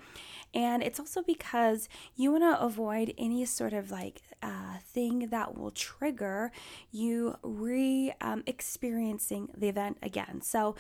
And 0.55 0.83
it's 0.83 1.01
also 1.01 1.23
because 1.23 1.89
you 2.15 2.31
want 2.31 2.45
to 2.45 2.61
avoid 2.61 3.15
any 3.19 3.45
sort 3.45 3.73
of 3.73 3.91
like 3.91 4.23
uh, 4.43 4.79
thing 4.85 5.29
that 5.29 5.57
will 5.57 5.71
trigger 5.71 6.53
you 6.93 7.37
re 7.43 8.13
um, 8.21 8.43
experiencing 8.47 9.49
the 9.57 9.69
event 9.69 9.99
again. 10.03 10.41
So, 10.43 10.77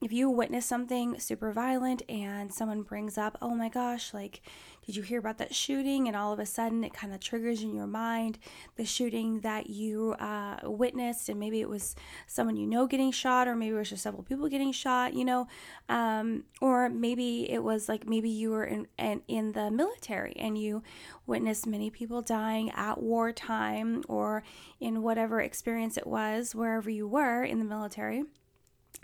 if 0.00 0.12
you 0.12 0.30
witness 0.30 0.64
something 0.64 1.18
super 1.18 1.52
violent 1.52 2.02
and 2.08 2.52
someone 2.52 2.82
brings 2.82 3.18
up, 3.18 3.36
oh 3.42 3.54
my 3.54 3.68
gosh, 3.68 4.14
like, 4.14 4.42
did 4.86 4.94
you 4.96 5.02
hear 5.02 5.18
about 5.18 5.38
that 5.38 5.54
shooting? 5.54 6.06
And 6.06 6.16
all 6.16 6.32
of 6.32 6.38
a 6.38 6.46
sudden 6.46 6.84
it 6.84 6.94
kind 6.94 7.12
of 7.12 7.20
triggers 7.20 7.62
in 7.62 7.74
your 7.74 7.86
mind 7.86 8.38
the 8.76 8.84
shooting 8.84 9.40
that 9.40 9.68
you 9.68 10.12
uh, 10.20 10.60
witnessed, 10.62 11.28
and 11.28 11.38
maybe 11.38 11.60
it 11.60 11.68
was 11.68 11.96
someone 12.26 12.56
you 12.56 12.66
know 12.66 12.86
getting 12.86 13.10
shot, 13.10 13.48
or 13.48 13.56
maybe 13.56 13.74
it 13.74 13.78
was 13.78 13.90
just 13.90 14.02
several 14.02 14.22
people 14.22 14.48
getting 14.48 14.72
shot, 14.72 15.14
you 15.14 15.24
know, 15.24 15.48
um, 15.88 16.44
or 16.60 16.88
maybe 16.88 17.50
it 17.50 17.62
was 17.62 17.88
like 17.88 18.06
maybe 18.06 18.30
you 18.30 18.50
were 18.50 18.64
in, 18.64 18.86
in, 18.98 19.20
in 19.26 19.52
the 19.52 19.70
military 19.70 20.34
and 20.38 20.56
you 20.56 20.82
witnessed 21.26 21.66
many 21.66 21.90
people 21.90 22.22
dying 22.22 22.70
at 22.70 23.02
wartime 23.02 24.02
or 24.08 24.42
in 24.80 25.02
whatever 25.02 25.40
experience 25.40 25.96
it 25.96 26.06
was, 26.06 26.54
wherever 26.54 26.88
you 26.88 27.06
were 27.06 27.42
in 27.42 27.58
the 27.58 27.64
military 27.64 28.24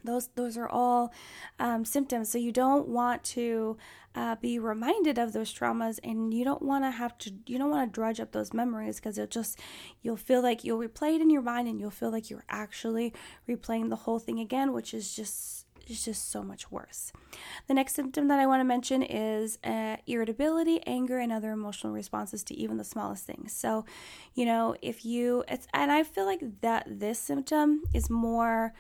those 0.05 0.29
those 0.35 0.57
are 0.57 0.69
all 0.69 1.13
um, 1.59 1.85
symptoms 1.85 2.31
so 2.31 2.39
you 2.39 2.53
don't 2.53 2.89
want 2.89 3.23
to 3.25 3.77
uh, 4.15 4.37
be 4.37 4.59
reminded 4.59 5.19
of 5.19 5.33
those 5.33 5.53
traumas 5.53 5.99
and 6.05 6.33
you 6.33 6.45
don't 6.45 6.63
want 6.63 6.85
to 6.85 6.91
have 6.91 7.17
to 7.19 7.33
you 7.47 7.59
don't 7.59 7.71
want 7.71 7.91
to 7.91 7.95
drudge 7.95 8.21
up 8.21 8.33
those 8.33 8.53
memories 8.53 8.97
because 8.97 9.19
it 9.19 9.31
just 9.31 9.59
you'll 10.03 10.17
feel 10.17 10.43
like 10.43 10.63
you'll 10.63 10.79
replay 10.79 11.17
it 11.17 11.21
in 11.21 11.31
your 11.31 11.43
mind 11.43 11.67
and 11.67 11.81
you'll 11.81 11.91
feel 11.91 12.11
like 12.11 12.31
you're 12.31 12.45
actually 12.49 13.13
replaying 13.49 13.89
the 13.89 13.97
whole 13.97 14.19
thing 14.19 14.39
again 14.39 14.73
which 14.73 14.95
is 14.95 15.15
just 15.15 15.65
is 15.87 16.05
just 16.05 16.31
so 16.31 16.43
much 16.43 16.71
worse. 16.71 17.13
The 17.67 17.75
next 17.75 17.95
symptom 17.95 18.29
that 18.29 18.39
I 18.39 18.47
want 18.47 18.61
to 18.61 18.65
mention 18.65 19.03
is 19.03 19.59
uh, 19.65 19.97
irritability, 20.07 20.81
anger, 20.87 21.19
and 21.19 21.33
other 21.33 21.53
emotional 21.53 21.93
responses 21.93 22.43
to 22.45 22.55
even 22.55 22.77
the 22.77 22.85
smallest 22.85 23.27
things. 23.27 23.53
So, 23.53 23.85
you 24.35 24.45
know, 24.45 24.77
if 24.83 25.05
you, 25.05 25.45
it's, 25.49 25.67
and 25.73 25.93
I 25.93 26.03
feel 26.03 26.27
like 26.27 26.61
that 26.61 26.87
this 26.89 27.19
symptom 27.19 27.83
is 27.93 28.11
more 28.11 28.73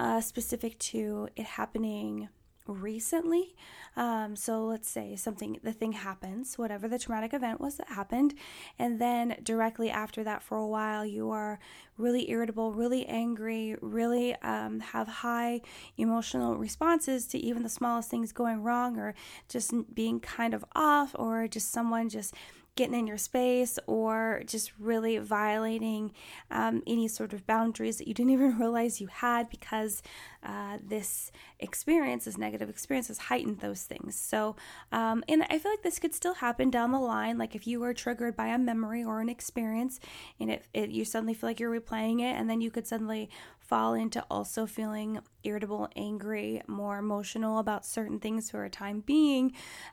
uh, 0.00 0.20
specific 0.20 0.78
to 0.78 1.28
it 1.36 1.44
happening 1.44 2.30
recently. 2.66 3.54
Um, 3.96 4.34
so 4.34 4.64
let's 4.64 4.88
say 4.88 5.14
something, 5.16 5.58
the 5.62 5.72
thing 5.72 5.92
happens, 5.92 6.56
whatever 6.56 6.88
the 6.88 6.98
traumatic 6.98 7.34
event 7.34 7.60
was 7.60 7.76
that 7.76 7.88
happened, 7.88 8.32
and 8.78 8.98
then 9.00 9.36
directly 9.42 9.90
after 9.90 10.24
that, 10.24 10.42
for 10.42 10.56
a 10.56 10.66
while, 10.66 11.04
you 11.04 11.30
are 11.30 11.58
really 11.98 12.30
irritable, 12.30 12.72
really 12.72 13.04
angry, 13.06 13.76
really 13.82 14.36
um, 14.36 14.80
have 14.80 15.08
high 15.08 15.60
emotional 15.98 16.56
responses 16.56 17.26
to 17.26 17.38
even 17.38 17.62
the 17.62 17.68
smallest 17.68 18.08
things 18.08 18.32
going 18.32 18.62
wrong, 18.62 18.96
or 18.96 19.14
just 19.48 19.74
being 19.94 20.18
kind 20.20 20.54
of 20.54 20.64
off, 20.74 21.14
or 21.18 21.46
just 21.46 21.70
someone 21.70 22.08
just 22.08 22.34
getting 22.76 22.98
in 22.98 23.06
your 23.06 23.18
space 23.18 23.78
or 23.86 24.42
just 24.46 24.72
really 24.78 25.18
violating 25.18 26.12
um, 26.50 26.82
any 26.86 27.08
sort 27.08 27.32
of 27.32 27.46
boundaries 27.46 27.98
that 27.98 28.08
you 28.08 28.14
didn't 28.14 28.30
even 28.36 28.58
realize 28.58 29.00
you 29.00 29.08
had 29.08 29.48
because 29.50 30.02
uh, 30.42 30.78
this 30.82 31.30
experience, 31.58 32.24
this 32.24 32.38
negative 32.38 32.70
experience, 32.70 33.08
has 33.08 33.18
heightened 33.18 33.60
those 33.60 33.82
things. 33.82 34.14
So, 34.16 34.56
um, 34.92 35.22
and 35.28 35.44
I 35.50 35.58
feel 35.58 35.70
like 35.72 35.82
this 35.82 35.98
could 35.98 36.14
still 36.14 36.34
happen 36.34 36.70
down 36.70 36.92
the 36.92 36.98
line. 36.98 37.36
Like 37.36 37.54
if 37.54 37.66
you 37.66 37.80
were 37.80 37.92
triggered 37.92 38.36
by 38.36 38.46
a 38.46 38.58
memory 38.58 39.04
or 39.04 39.20
an 39.20 39.28
experience, 39.28 40.00
and 40.38 40.50
it, 40.50 40.64
it 40.72 40.90
you 40.90 41.04
suddenly 41.04 41.34
feel 41.34 41.50
like 41.50 41.60
you're 41.60 41.78
replaying 41.78 42.20
it, 42.20 42.34
and 42.36 42.48
then 42.48 42.60
you 42.60 42.70
could 42.70 42.86
suddenly 42.86 43.28
fall 43.70 43.94
into 43.94 44.24
also 44.28 44.66
feeling 44.66 45.20
irritable, 45.44 45.88
angry, 45.94 46.60
more 46.66 46.98
emotional 46.98 47.60
about 47.60 47.86
certain 47.86 48.18
things 48.18 48.50
for 48.50 48.64
a 48.64 48.68
time 48.68 49.00
being 49.06 49.52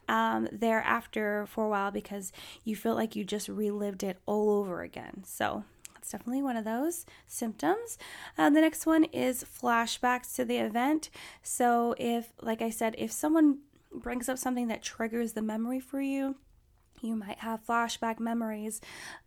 um, 0.10 0.50
thereafter 0.52 1.46
for 1.46 1.66
a 1.66 1.70
while 1.70 1.92
because 1.92 2.34
you 2.64 2.76
feel 2.76 2.96
like 2.96 3.16
you 3.16 3.24
just 3.24 3.48
relived 3.48 4.02
it 4.02 4.18
all 4.26 4.50
over 4.50 4.82
again. 4.82 5.24
So 5.24 5.64
it's 5.96 6.10
definitely 6.10 6.42
one 6.42 6.58
of 6.58 6.66
those 6.66 7.06
symptoms. 7.28 8.00
Uh, 8.36 8.50
the 8.50 8.62
next 8.62 8.88
one 8.88 9.04
is 9.04 9.44
flashbacks 9.44 10.36
to 10.38 10.44
the 10.44 10.58
event. 10.58 11.12
So, 11.44 11.94
if, 12.00 12.34
like 12.42 12.64
I 12.64 12.72
said, 12.72 12.96
if 12.98 13.12
someone 13.12 13.60
brings 13.94 14.28
up 14.28 14.40
something 14.40 14.70
that 14.70 14.82
triggers 14.82 15.34
the 15.34 15.44
memory 15.44 15.80
for 15.80 16.02
you, 16.02 16.36
you 17.02 17.16
might 17.16 17.40
have 17.40 17.66
flashback 17.66 18.20
memories 18.20 18.82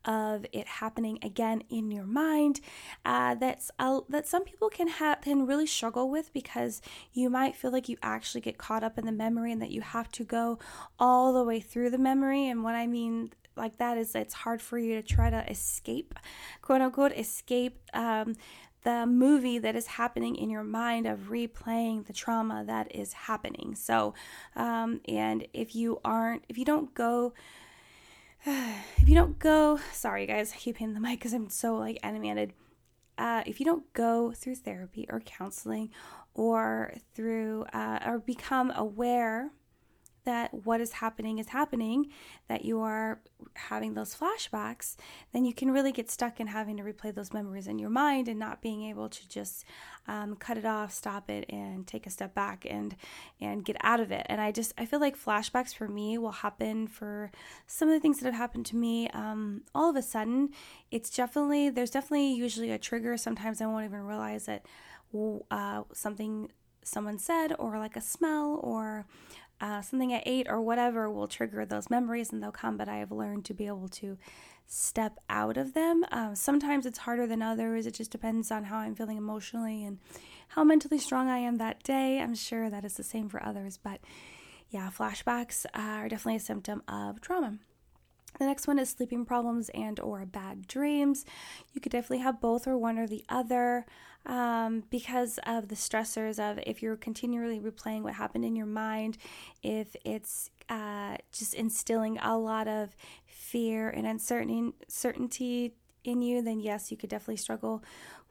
of 0.04 0.46
it 0.52 0.66
happening 0.66 1.18
again 1.22 1.62
in 1.68 1.90
your 1.90 2.04
mind. 2.04 2.60
Uh, 3.04 3.34
that's 3.34 3.70
uh, 3.78 4.00
that 4.08 4.26
some 4.26 4.44
people 4.44 4.68
can 4.68 4.88
have 4.88 5.20
can 5.20 5.46
really 5.46 5.66
struggle 5.66 6.10
with 6.10 6.32
because 6.32 6.82
you 7.12 7.30
might 7.30 7.56
feel 7.56 7.70
like 7.70 7.88
you 7.88 7.96
actually 8.02 8.40
get 8.40 8.58
caught 8.58 8.82
up 8.82 8.98
in 8.98 9.06
the 9.06 9.12
memory 9.12 9.52
and 9.52 9.62
that 9.62 9.70
you 9.70 9.80
have 9.80 10.10
to 10.12 10.24
go 10.24 10.58
all 10.98 11.32
the 11.32 11.44
way 11.44 11.60
through 11.60 11.90
the 11.90 11.98
memory. 11.98 12.48
And 12.48 12.62
what 12.62 12.74
I 12.74 12.86
mean 12.86 13.30
like 13.56 13.78
that 13.78 13.98
is 13.98 14.14
it's 14.14 14.34
hard 14.34 14.62
for 14.62 14.78
you 14.78 15.00
to 15.00 15.06
try 15.06 15.30
to 15.30 15.50
escape, 15.50 16.14
quote 16.62 16.80
unquote, 16.80 17.12
escape 17.12 17.78
um, 17.92 18.34
the 18.82 19.06
movie 19.06 19.58
that 19.58 19.76
is 19.76 19.86
happening 19.86 20.36
in 20.36 20.48
your 20.48 20.64
mind 20.64 21.06
of 21.06 21.28
replaying 21.28 22.06
the 22.06 22.12
trauma 22.12 22.64
that 22.66 22.94
is 22.94 23.12
happening. 23.12 23.74
So, 23.74 24.14
um, 24.56 25.00
and 25.06 25.46
if 25.52 25.74
you 25.74 26.00
aren't, 26.04 26.44
if 26.48 26.56
you 26.56 26.64
don't 26.64 26.94
go, 26.94 27.34
if 28.47 29.09
you 29.09 29.14
don't 29.14 29.38
go, 29.38 29.78
sorry 29.92 30.26
guys, 30.26 30.52
I 30.52 30.56
keep 30.56 30.78
hitting 30.78 30.94
the 30.94 31.00
mic 31.00 31.18
because 31.18 31.35
I'm 31.35 31.50
so 31.50 31.76
like 31.76 31.99
animated. 32.02 32.54
Uh, 33.18 33.42
if 33.44 33.61
you 33.61 33.66
don't 33.66 33.92
go 33.92 34.32
through 34.32 34.54
therapy 34.54 35.06
or 35.11 35.20
counseling 35.20 35.90
or 36.32 36.94
through 37.14 37.66
uh, 37.75 37.99
or 38.06 38.18
become 38.18 38.73
aware 38.75 39.50
that 40.30 40.54
what 40.64 40.80
is 40.80 40.92
happening 40.92 41.38
is 41.38 41.49
happening, 41.49 42.06
that 42.46 42.64
you 42.64 42.80
are 42.80 43.20
having 43.54 43.94
those 43.94 44.14
flashbacks, 44.14 44.94
then 45.32 45.44
you 45.44 45.52
can 45.52 45.72
really 45.72 45.90
get 45.90 46.08
stuck 46.08 46.38
in 46.38 46.46
having 46.46 46.76
to 46.76 46.84
replay 46.84 47.12
those 47.12 47.32
memories 47.32 47.66
in 47.66 47.80
your 47.80 47.90
mind 47.90 48.28
and 48.28 48.38
not 48.38 48.62
being 48.62 48.84
able 48.84 49.08
to 49.08 49.28
just 49.28 49.64
um, 50.06 50.37
cut 50.37 50.56
it 50.56 50.64
off, 50.64 50.92
stop 50.92 51.28
it, 51.28 51.44
and 51.49 51.84
take 51.84 52.06
a 52.06 52.10
step 52.10 52.32
back 52.32 52.64
and 52.68 52.94
and 53.40 53.64
get 53.64 53.76
out 53.80 53.99
of 53.99 54.12
it. 54.12 54.25
And 54.28 54.40
I 54.40 54.52
just 54.52 54.72
I 54.78 54.87
feel 54.87 55.00
like 55.00 55.18
flashbacks 55.18 55.75
for 55.75 55.88
me 55.88 56.16
will 56.16 56.30
happen 56.46 56.87
for 56.87 57.32
some 57.66 57.88
of 57.88 57.94
the 57.94 58.00
things 58.00 58.20
that 58.20 58.26
have 58.26 58.34
happened 58.34 58.66
to 58.66 58.76
me. 58.76 59.08
Um, 59.08 59.62
all 59.75 59.90
of 59.90 59.96
a 59.96 60.02
sudden, 60.02 60.50
it's 60.92 61.10
definitely 61.10 61.70
there's 61.70 61.90
definitely 61.90 62.32
usually 62.34 62.70
a 62.70 62.78
trigger. 62.78 63.16
Sometimes 63.16 63.60
I 63.60 63.66
won't 63.66 63.84
even 63.84 64.02
realize 64.02 64.46
that 64.46 64.64
uh, 65.50 65.82
something 65.92 66.50
someone 66.84 67.18
said 67.18 67.54
or 67.58 67.78
like 67.78 67.96
a 67.96 68.00
smell 68.00 68.60
or 68.62 69.06
uh, 69.60 69.82
something 69.82 70.12
I 70.12 70.22
ate 70.26 70.46
or 70.48 70.60
whatever 70.60 71.10
will 71.10 71.28
trigger 71.28 71.64
those 71.64 71.90
memories 71.90 72.32
and 72.32 72.42
they'll 72.42 72.52
come. 72.52 72.76
But 72.76 72.88
I 72.88 72.96
have 72.96 73.12
learned 73.12 73.44
to 73.46 73.54
be 73.54 73.66
able 73.66 73.88
to 73.88 74.18
step 74.66 75.18
out 75.28 75.56
of 75.56 75.74
them. 75.74 76.04
Um, 76.12 76.34
sometimes 76.36 76.86
it's 76.86 76.98
harder 76.98 77.26
than 77.26 77.42
others. 77.42 77.86
It 77.86 77.94
just 77.94 78.12
depends 78.12 78.50
on 78.50 78.64
how 78.64 78.78
I'm 78.78 78.94
feeling 78.94 79.16
emotionally 79.16 79.84
and 79.84 79.98
how 80.48 80.64
mentally 80.64 80.98
strong 80.98 81.28
I 81.28 81.38
am 81.38 81.56
that 81.56 81.82
day. 81.82 82.20
I'm 82.20 82.34
sure 82.34 82.70
that 82.70 82.84
is 82.84 82.94
the 82.94 83.02
same 83.02 83.28
for 83.28 83.44
others. 83.44 83.78
But 83.82 84.00
yeah, 84.70 84.88
flashbacks 84.96 85.66
are 85.74 86.08
definitely 86.08 86.36
a 86.36 86.40
symptom 86.40 86.82
of 86.86 87.20
trauma. 87.20 87.58
The 88.38 88.46
next 88.46 88.66
one 88.66 88.78
is 88.78 88.90
sleeping 88.90 89.25
problems 89.25 89.68
and 89.70 89.99
or 90.00 90.25
bad 90.25 90.66
dreams. 90.66 91.25
You 91.72 91.80
could 91.80 91.92
definitely 91.92 92.18
have 92.18 92.40
both 92.40 92.66
or 92.66 92.78
one 92.78 92.99
or 92.99 93.06
the 93.06 93.25
other 93.28 93.87
um, 94.26 94.84
because 94.90 95.38
of 95.46 95.68
the 95.68 95.75
stressors 95.75 96.38
of 96.38 96.58
if 96.66 96.82
you're 96.82 96.96
continually 96.96 97.58
replaying 97.58 98.02
what 98.02 98.14
happened 98.14 98.44
in 98.44 98.54
your 98.54 98.66
mind, 98.66 99.16
if 99.62 99.96
it's 100.04 100.50
uh, 100.68 101.16
just 101.32 101.54
instilling 101.54 102.18
a 102.18 102.38
lot 102.38 102.68
of 102.68 102.94
fear 103.26 103.88
and 103.88 104.06
uncertainty 104.06 105.75
in 106.04 106.22
you, 106.22 106.42
then 106.42 106.60
yes, 106.60 106.90
you 106.90 106.96
could 106.96 107.10
definitely 107.10 107.37
struggle 107.37 107.82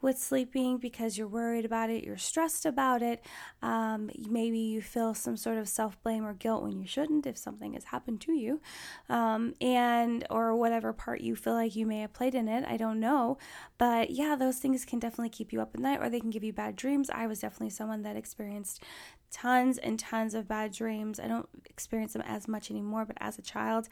with 0.02 0.18
sleeping 0.18 0.78
because 0.78 1.18
you're 1.18 1.28
worried 1.28 1.66
about 1.66 1.90
it, 1.90 2.04
you're 2.04 2.18
stressed 2.18 2.66
about 2.66 3.02
it. 3.02 3.24
Um, 3.62 4.10
maybe 4.30 4.60
you 4.60 4.82
feel 4.82 5.14
some 5.14 5.38
sort 5.38 5.58
of 5.58 5.68
self 5.68 6.02
blame 6.04 6.26
or 6.26 6.34
guilt 6.34 6.64
when 6.64 6.80
you 6.80 6.88
shouldn't 6.88 7.26
if 7.26 7.38
something 7.38 7.74
has 7.74 7.86
happened 7.86 8.22
to 8.22 8.34
you, 8.34 8.62
um, 9.10 9.54
and 9.62 10.26
or 10.30 10.56
whatever 10.56 10.94
part 10.94 11.22
you 11.22 11.36
feel 11.36 11.54
like 11.54 11.76
you 11.76 11.86
may 11.86 12.02
have 12.02 12.14
played 12.14 12.36
in 12.36 12.48
it. 12.48 12.66
I 12.68 12.78
don't 12.78 13.00
know, 13.00 13.38
but 13.78 14.12
yeah, 14.12 14.36
those 14.36 14.58
things 14.58 14.86
can 14.86 15.00
definitely 15.00 15.30
keep 15.30 15.52
you 15.52 15.62
up 15.62 15.72
at 15.74 15.82
night, 15.82 16.00
or 16.02 16.10
they 16.10 16.20
can 16.20 16.30
give 16.30 16.44
you 16.44 16.54
bad 16.54 16.76
dreams. 16.76 17.10
I 17.10 17.28
was 17.28 17.40
definitely 17.40 17.72
someone 17.72 18.04
that 18.04 18.16
experienced 18.16 18.84
tons 19.32 19.78
and 19.78 20.00
tons 20.00 20.34
of 20.34 20.48
bad 20.48 20.72
dreams. 20.72 21.20
I 21.20 21.28
don't 21.28 21.48
experience 21.66 22.14
them 22.14 22.24
as 22.26 22.48
much 22.48 22.72
anymore, 22.72 23.06
but 23.06 23.18
as 23.20 23.38
a 23.38 23.42
child, 23.42 23.88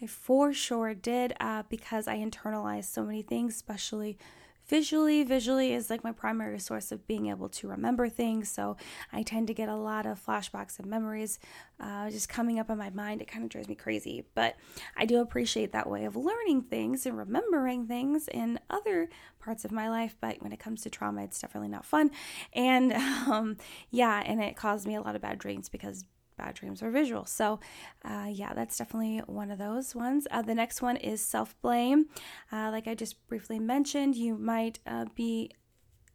I 0.00 0.06
for 0.06 0.52
sure 0.52 0.94
did 0.94 1.34
uh, 1.40 1.62
because 1.68 2.06
I 2.08 2.18
internalized 2.18 2.86
so 2.92 3.04
many 3.04 3.22
things, 3.22 3.54
especially 3.54 4.18
visually 4.66 5.22
visually 5.24 5.72
is 5.72 5.90
like 5.90 6.04
my 6.04 6.12
primary 6.12 6.58
source 6.58 6.92
of 6.92 7.06
being 7.06 7.26
able 7.26 7.48
to 7.48 7.68
remember 7.68 8.08
things. 8.08 8.48
So 8.48 8.76
i 9.12 9.22
tend 9.22 9.46
to 9.48 9.54
get 9.54 9.68
a 9.68 9.76
lot 9.76 10.06
of 10.06 10.24
flashbacks 10.24 10.78
and 10.78 10.86
memories 10.86 11.38
uh, 11.80 12.10
just 12.10 12.28
coming 12.28 12.58
up 12.58 12.70
in 12.70 12.78
my 12.78 12.90
mind. 12.90 13.20
It 13.20 13.28
kind 13.28 13.44
of 13.44 13.50
drives 13.50 13.68
me 13.68 13.74
crazy. 13.74 14.24
But 14.34 14.56
i 14.96 15.04
do 15.04 15.20
appreciate 15.20 15.72
that 15.72 15.88
way 15.88 16.04
of 16.04 16.16
learning 16.16 16.62
things 16.62 17.06
and 17.06 17.16
remembering 17.16 17.86
things 17.86 18.28
in 18.28 18.58
other 18.70 19.08
parts 19.40 19.64
of 19.64 19.72
my 19.72 19.88
life. 19.88 20.16
But 20.20 20.42
when 20.42 20.52
it 20.52 20.60
comes 20.60 20.82
to 20.82 20.90
trauma 20.90 21.24
it's 21.24 21.40
definitely 21.40 21.68
not 21.68 21.84
fun. 21.84 22.10
And 22.52 22.92
um, 23.26 23.56
yeah 23.90 24.22
and 24.24 24.42
it 24.42 24.56
caused 24.56 24.86
me 24.86 24.94
a 24.94 25.00
lot 25.02 25.16
of 25.16 25.22
bad 25.22 25.38
dreams 25.38 25.68
because 25.68 26.04
bad 26.36 26.54
dreams 26.54 26.82
are 26.82 26.90
visual. 26.90 27.24
So, 27.24 27.60
uh, 28.04 28.28
yeah, 28.30 28.54
that's 28.54 28.76
definitely 28.76 29.18
one 29.26 29.50
of 29.50 29.58
those 29.58 29.94
ones. 29.94 30.26
Uh, 30.30 30.42
the 30.42 30.54
next 30.54 30.82
one 30.82 30.96
is 30.96 31.20
self 31.20 31.60
blame. 31.62 32.06
Uh, 32.52 32.70
like 32.70 32.86
I 32.86 32.94
just 32.94 33.26
briefly 33.28 33.58
mentioned, 33.58 34.16
you 34.16 34.36
might 34.36 34.78
uh, 34.86 35.06
be 35.14 35.50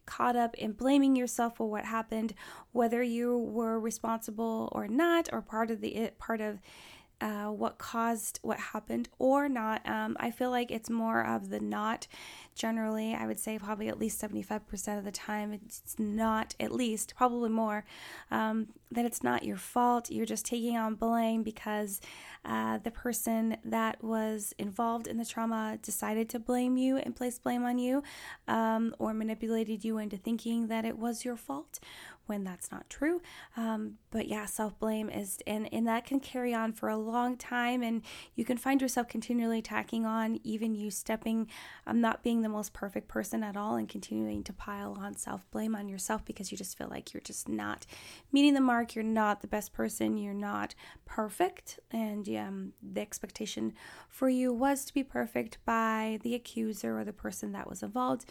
caught 0.05 0.35
up 0.35 0.55
in 0.55 0.71
blaming 0.71 1.15
yourself 1.15 1.55
for 1.57 1.69
what 1.69 1.85
happened, 1.85 2.33
whether 2.71 3.03
you 3.03 3.38
were 3.38 3.79
responsible 3.79 4.69
or 4.71 4.88
not, 4.88 5.29
or 5.31 5.41
part 5.41 5.69
of 5.69 5.81
the 5.81 6.11
part 6.17 6.41
of 6.41 6.59
uh, 7.21 7.47
what 7.47 7.77
caused 7.77 8.39
what 8.41 8.59
happened 8.59 9.09
or 9.19 9.49
not. 9.49 9.88
Um, 9.88 10.15
I 10.19 10.31
feel 10.31 10.51
like 10.51 10.71
it's 10.71 10.89
more 10.89 11.25
of 11.25 11.49
the 11.49 11.59
not. 11.59 12.07
Generally, 12.55 13.15
I 13.15 13.25
would 13.25 13.39
say 13.39 13.57
probably 13.57 13.88
at 13.88 13.99
least 13.99 14.21
75% 14.21 14.97
of 14.97 15.05
the 15.05 15.11
time, 15.11 15.53
it's 15.53 15.95
not, 15.97 16.55
at 16.59 16.71
least, 16.71 17.13
probably 17.15 17.49
more, 17.49 17.85
um, 18.31 18.67
that 18.91 19.05
it's 19.05 19.23
not 19.23 19.43
your 19.43 19.57
fault. 19.57 20.11
You're 20.11 20.25
just 20.25 20.45
taking 20.45 20.77
on 20.77 20.95
blame 20.95 21.43
because 21.43 22.01
uh, 22.43 22.77
the 22.79 22.91
person 22.91 23.57
that 23.63 24.03
was 24.03 24.53
involved 24.57 25.07
in 25.07 25.17
the 25.17 25.25
trauma 25.25 25.77
decided 25.81 26.29
to 26.29 26.39
blame 26.39 26.77
you 26.77 26.97
and 26.97 27.15
place 27.15 27.38
blame 27.38 27.65
on 27.65 27.77
you 27.77 28.03
um, 28.47 28.95
or 28.99 29.13
manipulated 29.13 29.83
you 29.83 29.97
into 29.97 30.17
thinking 30.17 30.67
that 30.67 30.85
it 30.85 30.97
was 30.97 31.23
your 31.25 31.35
fault 31.35 31.79
when 32.29 32.43
that's 32.43 32.71
not 32.71 32.89
true. 32.89 33.21
Um, 33.58 33.95
but 34.12 34.27
yeah, 34.27 34.45
self 34.45 34.77
blame 34.80 35.10
is, 35.10 35.39
and, 35.47 35.67
and 35.73 35.88
that 35.88 36.06
can 36.06 36.19
carry 36.19 36.54
on 36.54 36.71
for 36.71 36.88
a 36.88 36.97
long 36.97 37.36
time. 37.36 37.82
And 37.82 38.04
you 38.36 38.45
can 38.45 38.56
find 38.56 38.82
yourself 38.82 39.08
continually 39.08 39.62
tacking 39.62 40.06
on, 40.06 40.39
even 40.43 40.75
you 40.75 40.91
stepping, 40.91 41.47
um, 41.88 41.99
not 41.99 42.23
being 42.23 42.41
the 42.41 42.49
most 42.49 42.71
perfect 42.71 43.08
person 43.08 43.43
at 43.43 43.58
all, 43.58 43.75
and 43.75 43.89
continuing 43.89 44.43
to 44.43 44.54
pile 44.54 44.95
on 44.99 45.15
self 45.15 45.49
blame 45.51 45.75
on 45.75 45.89
yourself 45.89 46.23
because 46.23 46.51
you 46.51 46.58
just 46.58 46.77
feel 46.77 46.88
like 46.89 47.13
you're 47.13 47.21
just 47.21 47.49
not 47.49 47.86
meeting 48.32 48.54
the 48.54 48.62
mark. 48.62 48.95
You're 48.95 49.04
not 49.04 49.41
the 49.41 49.47
best 49.47 49.73
person. 49.73 50.17
You're 50.17 50.34
not 50.34 50.75
perfect. 51.06 51.80
And 51.91 52.30
um, 52.38 52.73
the 52.82 53.01
expectation 53.01 53.73
for 54.08 54.30
you 54.30 54.54
was 54.54 54.86
to 54.86 54.93
be 54.93 55.04
perfect 55.04 55.58
by 55.65 56.19
the 56.21 56.36
accuser 56.36 56.99
or 56.99 57.04
the 57.04 57.13
person 57.13 57.51
that 57.54 57.67
was 57.67 57.82
involved 57.82 58.25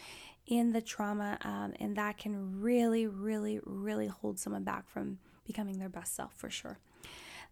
in 0.49 0.73
the 0.73 0.81
trauma, 0.81 1.37
um, 1.43 1.73
and 1.79 1.95
that 1.95 2.17
can 2.17 2.59
really, 2.59 3.05
really, 3.05 3.59
really 3.63 4.07
hold 4.07 4.39
someone 4.39 4.63
back 4.63 4.89
from 4.89 5.19
becoming 5.45 5.77
their 5.77 5.89
best 5.89 6.15
self 6.15 6.33
for 6.33 6.49
sure. 6.49 6.79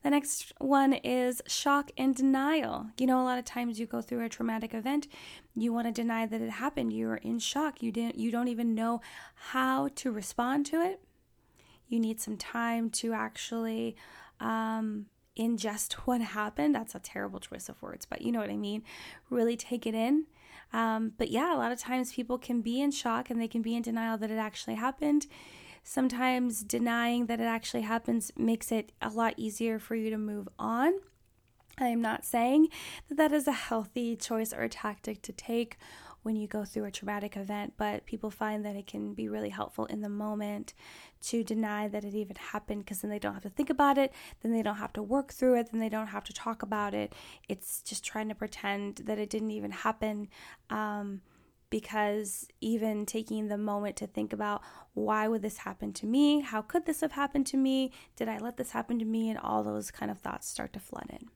The 0.04 0.10
next 0.10 0.52
one 0.60 0.94
is 0.94 1.42
shock 1.48 1.92
and 1.98 2.16
denial. 2.16 2.88
You 2.98 3.08
know, 3.08 3.22
a 3.22 3.26
lot 3.26 3.40
of 3.40 3.46
times 3.46 3.80
you 3.80 3.86
go 3.86 4.02
through 4.02 4.26
a 4.26 4.30
traumatic 4.30 4.74
event, 4.74 5.08
you 5.56 5.74
want 5.74 5.88
to 5.88 5.92
deny 5.92 6.26
that 6.26 6.42
it 6.42 6.50
happened. 6.50 6.94
You're 6.94 7.16
in 7.16 7.40
shock. 7.40 7.82
You 7.82 7.92
didn't 7.92 8.18
you 8.18 8.32
don't 8.32 8.48
even 8.48 8.76
know 8.76 9.02
how 9.36 9.90
to 9.96 10.12
respond 10.12 10.66
to 10.68 10.82
it. 10.82 11.00
You 11.88 12.00
need 12.00 12.20
some 12.20 12.38
time 12.38 12.90
to 12.92 13.14
actually 13.14 13.96
um, 14.40 15.08
ingest 15.38 15.94
what 16.06 16.22
happened. 16.22 16.76
That's 16.76 16.96
a 16.96 17.00
terrible 17.00 17.40
choice 17.40 17.70
of 17.70 17.82
words, 17.82 18.06
but 18.06 18.22
you 18.22 18.32
know 18.32 18.40
what 18.40 18.50
I 18.50 18.58
mean. 18.58 18.84
Really 19.30 19.58
take 19.58 19.86
it 19.86 19.96
in 19.96 20.26
um, 20.74 21.14
but 21.18 21.30
yeah, 21.30 21.56
a 21.56 21.58
lot 21.58 21.72
of 21.72 21.80
times 21.80 22.14
people 22.14 22.38
can 22.38 22.62
be 22.62 22.82
in 22.82 22.92
shock 22.92 23.30
and 23.30 23.40
they 23.42 23.48
can 23.48 23.62
be 23.62 23.76
in 23.76 23.82
denial 23.82 24.18
that 24.18 24.32
it 24.32 24.38
actually 24.38 24.76
happened. 24.76 25.28
Sometimes 25.84 26.64
denying 26.64 27.28
that 27.28 27.40
it 27.40 27.46
actually 27.46 27.84
happens 27.84 28.32
makes 28.36 28.72
it 28.72 28.92
a 29.02 29.10
lot 29.10 29.34
easier 29.38 29.80
for 29.80 29.96
you 29.96 30.10
to 30.10 30.18
move 30.18 30.50
on. 30.60 30.94
I 31.80 31.88
am 31.88 32.02
not 32.02 32.26
saying 32.26 32.70
that 33.08 33.16
that 33.18 33.32
is 33.32 33.48
a 33.48 33.54
healthy 33.54 34.16
choice 34.16 34.52
or 34.52 34.68
tactic 34.68 35.22
to 35.22 35.32
take 35.32 35.78
when 36.28 36.36
you 36.36 36.46
go 36.46 36.66
through 36.66 36.84
a 36.84 36.92
traumatic 36.92 37.38
event, 37.38 37.72
but 37.78 38.06
people 38.06 38.30
find 38.30 38.66
that 38.66 38.76
it 38.76 38.86
can 38.86 39.14
be 39.14 39.30
really 39.30 39.48
helpful 39.48 39.86
in 39.86 40.02
the 40.02 40.10
moment 40.10 40.74
to 41.22 41.42
deny 41.42 41.88
that 41.88 42.04
it 42.04 42.14
even 42.14 42.36
happened 42.36 42.84
because 42.84 43.00
then 43.00 43.10
they 43.10 43.18
don't 43.18 43.34
have 43.34 43.44
to 43.44 43.50
think 43.50 43.70
about 43.70 43.98
it, 43.98 44.12
then 44.42 44.52
they 44.52 44.62
don't 44.62 44.76
have 44.76 44.92
to 44.92 45.02
work 45.02 45.32
through 45.32 45.58
it, 45.58 45.72
then 45.72 45.80
they 45.80 45.88
don't 45.88 46.08
have 46.08 46.26
to 46.26 46.34
talk 46.34 46.64
about 46.64 46.94
it. 46.94 47.16
It's 47.48 47.82
just 47.82 48.04
trying 48.04 48.28
to 48.28 48.36
pretend 48.36 48.98
that 49.06 49.18
it 49.18 49.30
didn't 49.30 49.52
even 49.52 49.72
happen. 49.72 50.28
Um, 50.70 51.22
because 51.70 52.50
even 52.60 53.06
taking 53.06 53.48
the 53.48 53.58
moment 53.58 53.96
to 53.98 54.08
think 54.08 54.34
about 54.34 54.62
why 54.96 55.30
would 55.30 55.42
this 55.42 55.60
happen 55.60 55.94
to 55.94 56.06
me? 56.06 56.42
How 56.42 56.62
could 56.62 56.86
this 56.86 57.00
have 57.00 57.14
happened 57.14 57.48
to 57.48 57.58
me? 57.58 57.94
Did 58.18 58.28
I 58.28 58.38
let 58.38 58.58
this 58.58 58.72
happen 58.72 59.00
to 59.00 59.06
me? 59.06 59.30
And 59.30 59.40
all 59.40 59.64
those 59.64 59.92
kind 59.92 60.12
of 60.12 60.20
thoughts 60.20 60.50
start 60.50 60.74
to 60.74 60.80
flood 60.80 61.08
in. 61.10 61.30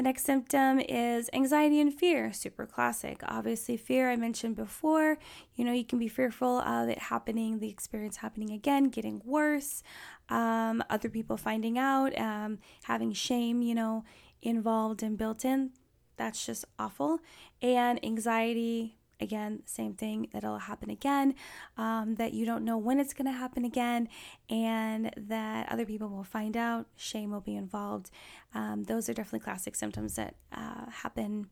The 0.00 0.04
next 0.04 0.24
symptom 0.24 0.80
is 0.80 1.28
anxiety 1.34 1.78
and 1.78 1.92
fear, 1.92 2.32
super 2.32 2.64
classic. 2.64 3.20
Obviously, 3.26 3.76
fear 3.76 4.10
I 4.10 4.16
mentioned 4.16 4.56
before. 4.56 5.18
You 5.56 5.66
know, 5.66 5.74
you 5.74 5.84
can 5.84 5.98
be 5.98 6.08
fearful 6.08 6.60
of 6.60 6.88
it 6.88 6.98
happening, 6.98 7.58
the 7.58 7.68
experience 7.68 8.16
happening 8.16 8.48
again, 8.48 8.84
getting 8.84 9.20
worse, 9.26 9.82
um, 10.30 10.82
other 10.88 11.10
people 11.10 11.36
finding 11.36 11.76
out, 11.78 12.18
um, 12.18 12.60
having 12.84 13.12
shame, 13.12 13.60
you 13.60 13.74
know, 13.74 14.04
involved 14.40 15.02
and 15.02 15.18
built 15.18 15.44
in. 15.44 15.72
That's 16.16 16.46
just 16.46 16.64
awful. 16.78 17.18
And 17.60 18.02
anxiety, 18.02 18.96
again, 19.20 19.62
same 19.66 19.94
thing, 19.94 20.28
that 20.32 20.44
it'll 20.44 20.58
happen 20.58 20.90
again, 20.90 21.34
um, 21.76 22.14
that 22.16 22.32
you 22.32 22.44
don't 22.44 22.64
know 22.64 22.78
when 22.78 22.98
it's 22.98 23.12
going 23.12 23.26
to 23.26 23.38
happen 23.38 23.64
again, 23.64 24.08
and 24.48 25.12
that 25.16 25.70
other 25.70 25.84
people 25.84 26.08
will 26.08 26.24
find 26.24 26.56
out, 26.56 26.86
shame 26.96 27.30
will 27.30 27.40
be 27.40 27.56
involved. 27.56 28.10
Um, 28.54 28.84
those 28.84 29.08
are 29.08 29.14
definitely 29.14 29.40
classic 29.40 29.74
symptoms 29.76 30.16
that 30.16 30.34
uh, 30.52 30.90
happen 30.90 31.48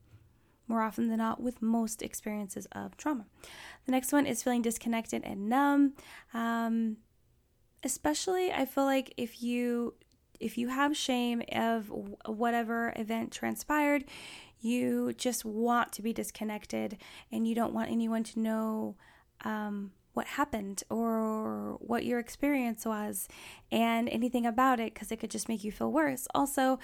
more 0.67 0.83
often 0.83 1.09
than 1.09 1.19
not 1.19 1.41
with 1.41 1.63
most 1.63 2.03
experiences 2.03 2.67
of 2.73 2.97
trauma. 2.97 3.27
The 3.87 3.93
next 3.93 4.13
one 4.13 4.27
is 4.27 4.43
feeling 4.43 4.63
disconnected 4.63 5.25
and 5.25 5.49
numb. 5.49 5.95
Um, 6.35 6.99
especially, 7.83 8.53
I 8.53 8.67
feel 8.67 8.85
like 8.85 9.15
if 9.17 9.43
you 9.43 9.95
if 10.41 10.59
you 10.59 10.69
have 10.69 10.97
shame 10.97 11.43
of 11.53 11.91
whatever 12.27 12.93
event 12.97 13.33
transpired, 13.33 14.05
you 14.61 15.13
just 15.15 15.45
want 15.45 15.93
to 15.93 16.03
be 16.03 16.13
disconnected 16.13 16.99
and 17.31 17.47
you 17.47 17.55
don't 17.55 17.73
want 17.73 17.91
anyone 17.91 18.25
to 18.25 18.41
know 18.41 18.97
um, 19.45 19.93
what 20.15 20.27
happened 20.27 20.83
or 20.91 21.77
what 21.81 22.05
your 22.05 22.19
experience 22.19 22.85
was 22.85 23.29
and 23.71 24.09
anything 24.09 24.47
about 24.47 24.81
it 24.81 24.93
because 24.93 25.13
it 25.13 25.17
could 25.19 25.31
just 25.31 25.49
make 25.49 25.63
you 25.63 25.71
feel 25.71 25.93
worse. 25.93 26.27
Also, 26.35 26.79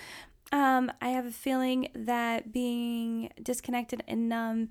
um, 0.53 0.93
I 1.01 1.09
have 1.09 1.27
a 1.27 1.33
feeling 1.33 1.89
that 1.95 2.53
being 2.53 3.31
disconnected 3.43 4.05
and 4.07 4.29
numb 4.29 4.69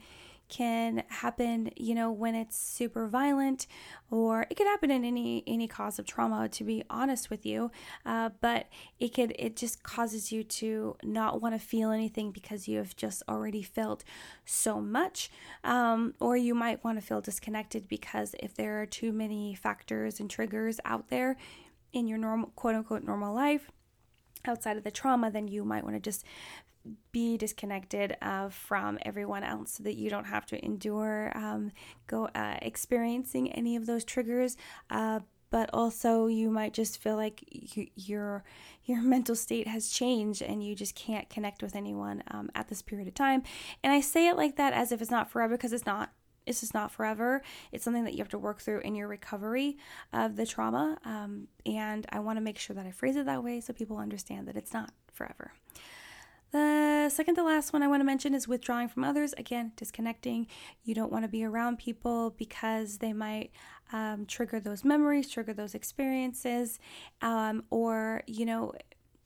can 0.49 1.03
happen, 1.09 1.71
you 1.75 1.95
know, 1.95 2.11
when 2.11 2.35
it's 2.35 2.57
super 2.57 3.07
violent, 3.07 3.67
or 4.11 4.45
it 4.49 4.55
could 4.55 4.67
happen 4.67 4.91
in 4.91 5.03
any 5.03 5.43
any 5.47 5.67
cause 5.67 5.99
of 5.99 6.05
trauma. 6.05 6.47
To 6.49 6.63
be 6.63 6.83
honest 6.89 7.29
with 7.29 7.45
you, 7.45 7.71
uh, 8.05 8.29
but 8.41 8.67
it 8.99 9.13
could 9.13 9.33
it 9.37 9.55
just 9.55 9.83
causes 9.83 10.31
you 10.31 10.43
to 10.43 10.95
not 11.03 11.41
want 11.41 11.55
to 11.55 11.59
feel 11.59 11.91
anything 11.91 12.31
because 12.31 12.67
you 12.67 12.77
have 12.77 12.95
just 12.95 13.23
already 13.27 13.63
felt 13.63 14.03
so 14.45 14.79
much, 14.79 15.31
um, 15.63 16.13
or 16.19 16.37
you 16.37 16.53
might 16.53 16.83
want 16.83 16.99
to 16.99 17.05
feel 17.05 17.21
disconnected 17.21 17.87
because 17.87 18.35
if 18.39 18.53
there 18.55 18.81
are 18.81 18.85
too 18.85 19.11
many 19.11 19.55
factors 19.55 20.19
and 20.19 20.29
triggers 20.29 20.79
out 20.85 21.09
there 21.09 21.37
in 21.93 22.07
your 22.07 22.17
normal 22.17 22.51
quote 22.55 22.75
unquote 22.75 23.03
normal 23.03 23.33
life 23.33 23.71
outside 24.45 24.77
of 24.77 24.83
the 24.83 24.91
trauma, 24.91 25.31
then 25.31 25.47
you 25.47 25.63
might 25.63 25.83
want 25.83 25.95
to 25.95 25.99
just 25.99 26.25
be 27.11 27.37
disconnected 27.37 28.17
uh, 28.21 28.49
from 28.49 28.99
everyone 29.03 29.43
else 29.43 29.73
so 29.73 29.83
that 29.83 29.95
you 29.95 30.09
don't 30.09 30.25
have 30.25 30.45
to 30.45 30.63
endure 30.63 31.31
um, 31.35 31.71
go 32.07 32.25
uh, 32.35 32.57
experiencing 32.61 33.51
any 33.51 33.75
of 33.75 33.85
those 33.85 34.03
triggers 34.03 34.57
uh, 34.89 35.19
but 35.49 35.69
also 35.71 36.25
you 36.25 36.49
might 36.49 36.73
just 36.73 36.97
feel 36.97 37.15
like 37.15 37.43
you, 37.49 37.87
your 37.95 38.43
your 38.85 39.01
mental 39.01 39.35
state 39.35 39.67
has 39.67 39.89
changed 39.89 40.41
and 40.41 40.63
you 40.63 40.75
just 40.75 40.95
can't 40.95 41.29
connect 41.29 41.61
with 41.61 41.75
anyone 41.75 42.23
um, 42.31 42.49
at 42.55 42.67
this 42.67 42.81
period 42.81 43.07
of 43.07 43.13
time 43.13 43.43
and 43.83 43.93
i 43.93 44.01
say 44.01 44.27
it 44.27 44.35
like 44.35 44.57
that 44.57 44.73
as 44.73 44.91
if 44.91 45.01
it's 45.01 45.11
not 45.11 45.29
forever 45.29 45.55
because 45.55 45.71
it's 45.71 45.85
not 45.85 46.11
it's 46.45 46.59
just 46.59 46.73
not 46.73 46.91
forever. 46.91 47.41
It's 47.71 47.83
something 47.83 48.03
that 48.03 48.13
you 48.13 48.19
have 48.19 48.29
to 48.29 48.37
work 48.37 48.61
through 48.61 48.79
in 48.79 48.95
your 48.95 49.07
recovery 49.07 49.77
of 50.11 50.35
the 50.35 50.45
trauma. 50.45 50.97
Um, 51.05 51.47
and 51.65 52.05
I 52.09 52.19
want 52.19 52.37
to 52.37 52.41
make 52.41 52.59
sure 52.59 52.75
that 52.75 52.85
I 52.85 52.91
phrase 52.91 53.15
it 53.15 53.25
that 53.25 53.43
way 53.43 53.61
so 53.61 53.73
people 53.73 53.97
understand 53.97 54.47
that 54.47 54.57
it's 54.57 54.73
not 54.73 54.91
forever. 55.13 55.53
The 56.53 57.09
second 57.09 57.33
to 57.35 57.43
last 57.43 57.73
one 57.73 57.81
I 57.81 57.87
want 57.87 58.01
to 58.01 58.05
mention 58.05 58.35
is 58.35 58.47
withdrawing 58.47 58.87
from 58.87 59.03
others. 59.03 59.33
Again, 59.37 59.71
disconnecting. 59.75 60.45
You 60.83 60.93
don't 60.93 61.11
want 61.11 61.25
to 61.25 61.29
be 61.29 61.43
around 61.43 61.79
people 61.79 62.35
because 62.37 62.99
they 62.99 63.11
might 63.11 63.51
um, 63.91 64.27
trigger 64.27 64.59
those 64.59 64.85
memories, 64.85 65.29
trigger 65.29 65.53
those 65.53 65.73
experiences, 65.73 66.79
um, 67.23 67.63
or, 67.71 68.21
you 68.27 68.45
know, 68.45 68.71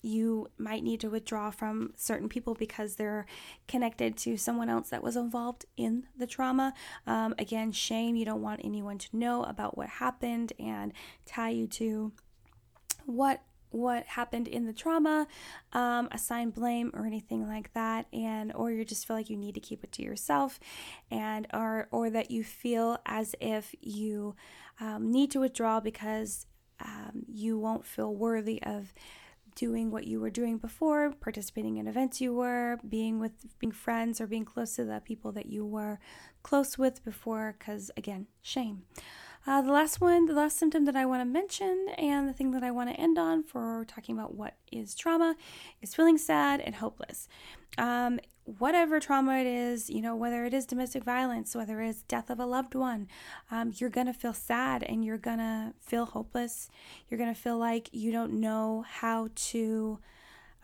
you 0.02 0.48
might 0.58 0.84
need 0.84 1.02
to 1.02 1.10
withdraw 1.10 1.52
from 1.52 1.92
certain 1.98 2.30
people 2.30 2.54
because 2.54 2.96
they're 2.96 3.26
connected 3.68 4.16
to 4.16 4.38
someone 4.38 4.70
else 4.70 4.90
that 4.90 5.04
was 5.04 5.18
involved 5.18 5.66
in 5.76 6.06
the 6.18 6.28
trauma. 6.28 6.74
Um, 7.06 7.36
again, 7.38 7.74
shame. 7.74 8.16
You 8.16 8.24
don't 8.24 8.42
want 8.42 8.62
anyone 8.64 9.00
to 9.00 9.18
know 9.18 9.44
about 9.44 9.78
what 9.78 9.90
happened 9.90 10.54
and 10.60 10.94
tie 11.26 11.50
you 11.50 11.68
to 11.68 12.14
what 13.06 13.42
what 13.72 14.06
happened 14.06 14.48
in 14.48 14.66
the 14.66 14.74
trauma, 14.74 15.28
um, 15.74 16.08
assign 16.12 16.50
blame 16.52 16.92
or 16.94 17.06
anything 17.06 17.48
like 17.48 17.74
that, 17.74 18.08
and 18.14 18.54
or 18.54 18.72
you 18.72 18.86
just 18.86 19.08
feel 19.08 19.16
like 19.16 19.30
you 19.30 19.38
need 19.38 19.56
to 19.56 19.62
keep 19.62 19.84
it 19.84 19.92
to 19.94 20.04
yourself, 20.04 20.60
and 21.12 21.48
or 21.54 21.88
or 21.92 22.10
that 22.10 22.32
you 22.32 22.44
feel 22.44 22.98
as 23.06 23.36
if 23.40 23.76
you 23.82 24.36
um, 24.80 25.12
need 25.12 25.32
to 25.32 25.40
withdraw 25.40 25.80
because 25.80 26.46
um, 26.84 27.24
you 27.28 27.58
won't 27.58 27.86
feel 27.86 28.14
worthy 28.14 28.62
of 28.64 28.94
doing 29.56 29.90
what 29.90 30.06
you 30.06 30.20
were 30.20 30.30
doing 30.30 30.60
before, 30.60 31.12
participating 31.20 31.78
in 31.78 31.88
events 31.88 32.22
you 32.22 32.32
were, 32.32 32.80
being 32.88 33.20
with 33.20 33.58
being 33.58 33.72
friends 33.72 34.22
or 34.22 34.28
being 34.28 34.46
close 34.46 34.76
to 34.76 34.86
the 34.86 35.02
people 35.04 35.32
that 35.32 35.48
you 35.48 35.66
were 35.66 36.00
close 36.44 36.78
with 36.78 37.04
before, 37.04 37.56
because 37.58 37.90
again, 37.98 38.28
shame. 38.42 38.84
Uh, 39.48 39.62
the 39.62 39.72
last 39.72 40.02
one, 40.02 40.26
the 40.26 40.34
last 40.34 40.58
symptom 40.58 40.84
that 40.84 40.96
I 40.98 41.06
want 41.06 41.22
to 41.22 41.26
mention, 41.26 41.88
and 41.98 42.28
the 42.28 42.34
thing 42.34 42.52
that 42.52 42.64
I 42.64 42.72
want 42.72 42.90
to 42.90 43.00
end 43.00 43.18
on 43.18 43.44
for 43.44 43.86
talking 43.88 44.14
about 44.14 44.36
what 44.36 44.56
is 44.74 44.94
trauma, 44.94 45.38
is 45.82 45.96
feeling 45.96 46.18
sad 46.18 46.60
and 46.60 46.76
hopeless. 46.76 47.30
Um, 47.78 48.20
whatever 48.44 49.00
trauma 49.00 49.38
it 49.38 49.48
is, 49.48 49.90
you 49.90 50.02
know, 50.02 50.18
whether 50.18 50.44
it 50.44 50.54
is 50.54 50.66
domestic 50.66 51.06
violence, 51.06 51.56
whether 51.56 51.82
it's 51.82 52.02
death 52.04 52.30
of 52.30 52.42
a 52.42 52.46
loved 52.46 52.76
one, 52.76 53.08
um, 53.50 53.72
you're 53.78 53.90
going 53.90 54.08
to 54.08 54.14
feel 54.14 54.34
sad 54.34 54.84
and 54.84 55.06
you're 55.06 55.18
going 55.18 55.38
to 55.38 55.74
feel 55.80 56.06
hopeless. 56.06 56.70
You're 57.08 57.18
going 57.18 57.34
to 57.34 57.40
feel 57.40 57.58
like 57.58 57.90
you 57.94 58.12
don't 58.12 58.42
know 58.42 58.84
how 58.86 59.30
to 59.34 60.00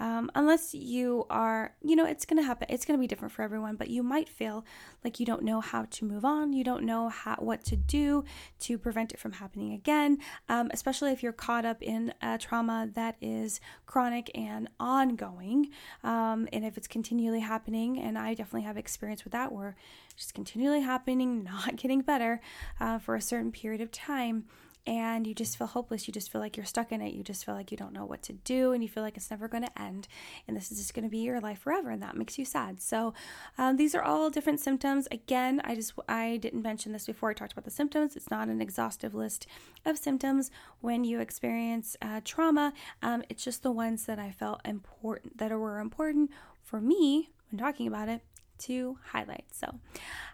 um, 0.04 0.30
unless 0.36 0.74
you 0.74 1.26
are, 1.30 1.74
you 1.82 1.96
know, 1.96 2.06
it's 2.06 2.26
going 2.26 2.36
to 2.36 2.46
happen. 2.46 2.68
It's 2.70 2.84
going 2.84 3.00
to 3.00 3.02
be 3.02 3.08
different 3.08 3.32
for 3.32 3.42
everyone, 3.42 3.78
but 3.78 3.90
you 3.90 4.04
might 4.04 4.28
feel 4.28 4.66
like 5.02 5.18
you 5.18 5.26
don't 5.26 5.44
know 5.44 5.62
how 5.62 5.86
to 5.92 6.04
move 6.04 6.26
on. 6.26 6.52
You 6.52 6.66
don't 6.66 6.84
know 6.84 7.08
how, 7.08 7.36
what 7.36 7.64
to 7.68 7.78
do 7.78 8.26
to 8.60 8.78
prevent 8.78 9.14
it 9.14 9.20
from 9.20 9.32
happening 9.32 9.72
again, 9.72 10.18
um, 10.50 10.70
especially 10.74 11.14
if 11.14 11.24
you're 11.24 11.32
caught 11.32 11.64
up 11.64 11.82
in 11.82 12.14
a 12.22 12.38
trauma 12.38 12.90
that 12.96 13.16
is 13.22 13.62
chronic 13.86 14.30
and 14.36 14.68
ongoing. 14.78 15.70
Um, 16.04 16.50
and 16.52 16.66
if 16.66 16.78
it's 16.78 16.90
continually 16.90 17.40
happening, 17.40 17.98
and 17.98 18.18
I 18.18 18.34
definitely 18.34 18.64
have 18.64 18.76
experience 18.76 19.24
with 19.24 19.32
that 19.32 19.54
where 19.54 19.78
just 20.18 20.34
continually 20.34 20.82
happening, 20.82 21.44
not 21.46 21.78
getting 21.78 22.02
better 22.02 22.42
uh, 22.78 23.00
for 23.00 23.16
a 23.16 23.22
certain 23.22 23.54
period 23.54 23.80
of 23.80 23.90
time 23.90 24.48
and 24.86 25.26
you 25.26 25.34
just 25.34 25.58
feel 25.58 25.68
hopeless. 25.68 26.08
You 26.08 26.14
just 26.14 26.32
feel 26.32 26.42
like 26.42 26.58
you're 26.58 26.66
stuck 26.66 26.92
in 26.92 27.02
it. 27.02 27.14
You 27.14 27.24
just 27.24 27.46
feel 27.46 27.56
like 27.56 27.72
you 27.72 27.78
don't 27.78 27.94
know 27.94 28.06
what 28.06 28.22
to 28.24 28.34
do 28.34 28.74
and 28.74 28.84
you 28.84 28.90
feel 28.90 29.04
like 29.04 29.16
it's 29.16 29.32
never 29.32 29.48
going 29.48 29.64
to 29.64 29.82
end. 29.82 30.08
And 30.48 30.58
this 30.58 30.72
is 30.72 30.78
just 30.78 30.94
going 30.94 31.04
to 31.04 31.10
be 31.10 31.20
your 31.20 31.40
life 31.40 31.60
forever. 31.60 31.90
And 31.92 32.02
that 32.02 32.18
makes 32.18 32.38
you 32.38 32.46
sad. 32.46 32.82
So 32.82 33.14
um, 33.58 33.78
these 33.78 33.96
are 33.96 34.02
all 34.02 34.30
different 34.30 34.60
symptoms. 34.60 35.08
Again, 35.12 35.62
I 35.64 35.76
just, 35.76 35.94
I 36.10 36.38
didn't 36.38 36.62
mention 36.62 36.92
this 36.92 37.06
before 37.06 37.30
I 37.30 37.34
talked 37.34 37.54
about 37.54 37.66
the 37.66 37.72
symptoms. 37.72 38.16
It's 38.16 38.30
not 38.30 38.48
an 38.48 38.62
exhaustive 38.62 39.14
list 39.14 39.48
of 39.86 39.98
symptoms 39.98 40.52
when 40.82 41.04
you 41.04 41.20
experience 41.20 41.96
uh, 42.02 42.22
trauma. 42.26 42.74
Um, 43.02 43.24
it's 43.30 43.44
just 43.44 43.64
the 43.64 43.72
ones 43.72 44.06
that 44.06 44.20
I 44.20 44.32
felt 44.32 44.62
important, 44.66 45.38
that 45.38 45.52
were 45.52 45.80
important 45.80 46.32
for 46.62 46.82
me 46.82 47.30
when 47.52 47.60
talking 47.60 47.88
about 47.88 48.10
it 48.10 48.22
to 48.66 48.98
highlight. 49.12 49.46
So 49.52 49.80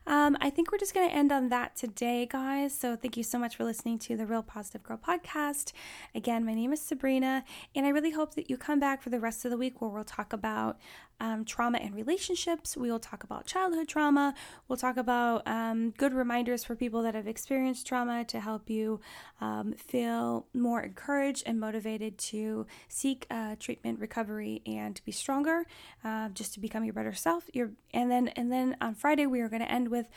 um, 0.08 0.38
I 0.42 0.50
think 0.50 0.72
we're 0.72 0.78
just 0.78 0.94
going 0.94 1.10
to 1.10 1.16
end 1.16 1.32
on 1.32 1.50
that 1.50 1.76
today, 1.76 2.28
guys. 2.30 2.74
So 2.74 2.96
thank 2.96 3.18
you 3.18 3.24
so 3.24 3.38
much 3.38 3.56
for 3.56 3.64
listening 3.64 4.00
to 4.00 4.18
the 4.18 4.26
Real 4.26 4.44
Positive 4.44 4.84
Girl 4.84 4.98
podcast. 4.98 5.72
Again, 6.16 6.46
my 6.46 6.54
name 6.54 6.74
is 6.74 6.82
Sabrina, 6.82 7.44
and 7.76 7.86
I 7.86 7.90
really 7.90 8.12
hope 8.12 8.36
that 8.36 8.50
you 8.50 8.58
come 8.58 8.80
back 8.80 9.02
for 9.02 9.10
the 9.10 9.20
rest 9.20 9.46
of 9.46 9.52
the 9.52 9.58
week 9.58 9.82
where 9.82 9.90
we'll 9.90 10.04
talk 10.04 10.34
about 10.34 10.78
um, 11.20 11.46
trauma 11.46 11.78
and 11.80 11.96
relationships. 11.96 12.78
We 12.78 12.92
will 12.92 13.00
talk 13.00 13.24
about 13.24 13.46
childhood 13.46 13.88
trauma. 13.88 14.34
We'll 14.68 14.78
talk 14.78 14.98
about 14.98 15.48
um, 15.48 15.92
good 15.92 16.14
reminders 16.14 16.64
for 16.64 16.76
people 16.76 17.02
that 17.04 17.16
have 17.16 17.28
experienced 17.28 17.88
trauma 17.88 18.24
to 18.26 18.40
help 18.40 18.70
you 18.70 19.00
um, 19.42 19.74
feel 19.74 20.48
more 20.54 20.82
encouraged 20.82 21.44
and 21.46 21.60
motivated 21.60 22.18
to 22.18 22.66
seek 22.88 23.26
uh, 23.30 23.56
treatment, 23.60 24.00
recovery, 24.00 24.62
and 24.66 24.96
to 24.96 25.04
be 25.04 25.12
stronger, 25.12 25.66
uh, 26.04 26.30
just 26.30 26.54
to 26.54 26.60
become 26.60 26.84
your 26.84 26.94
better 26.94 27.14
self. 27.14 27.50
Your 27.54 27.72
and 27.94 28.10
then 28.10 28.30
and 28.30 28.52
then 28.52 28.78
on 28.82 28.96
Friday 28.96 29.26
we 29.26 29.42
are 29.42 29.50
going 29.50 29.62
to 29.62 29.72
end 29.72 29.90
with 29.90 30.08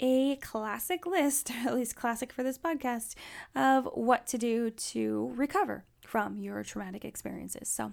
a 0.00 0.36
classic 0.36 1.06
list, 1.06 1.50
at 1.66 1.74
least 1.74 1.96
classic 1.96 2.32
for 2.32 2.42
this 2.42 2.58
podcast, 2.58 3.14
of 3.54 3.88
what 3.94 4.26
to 4.28 4.38
do 4.38 4.70
to 4.70 5.32
recover 5.36 5.84
from 6.04 6.38
your 6.38 6.62
traumatic 6.62 7.04
experiences. 7.04 7.68
So, 7.68 7.92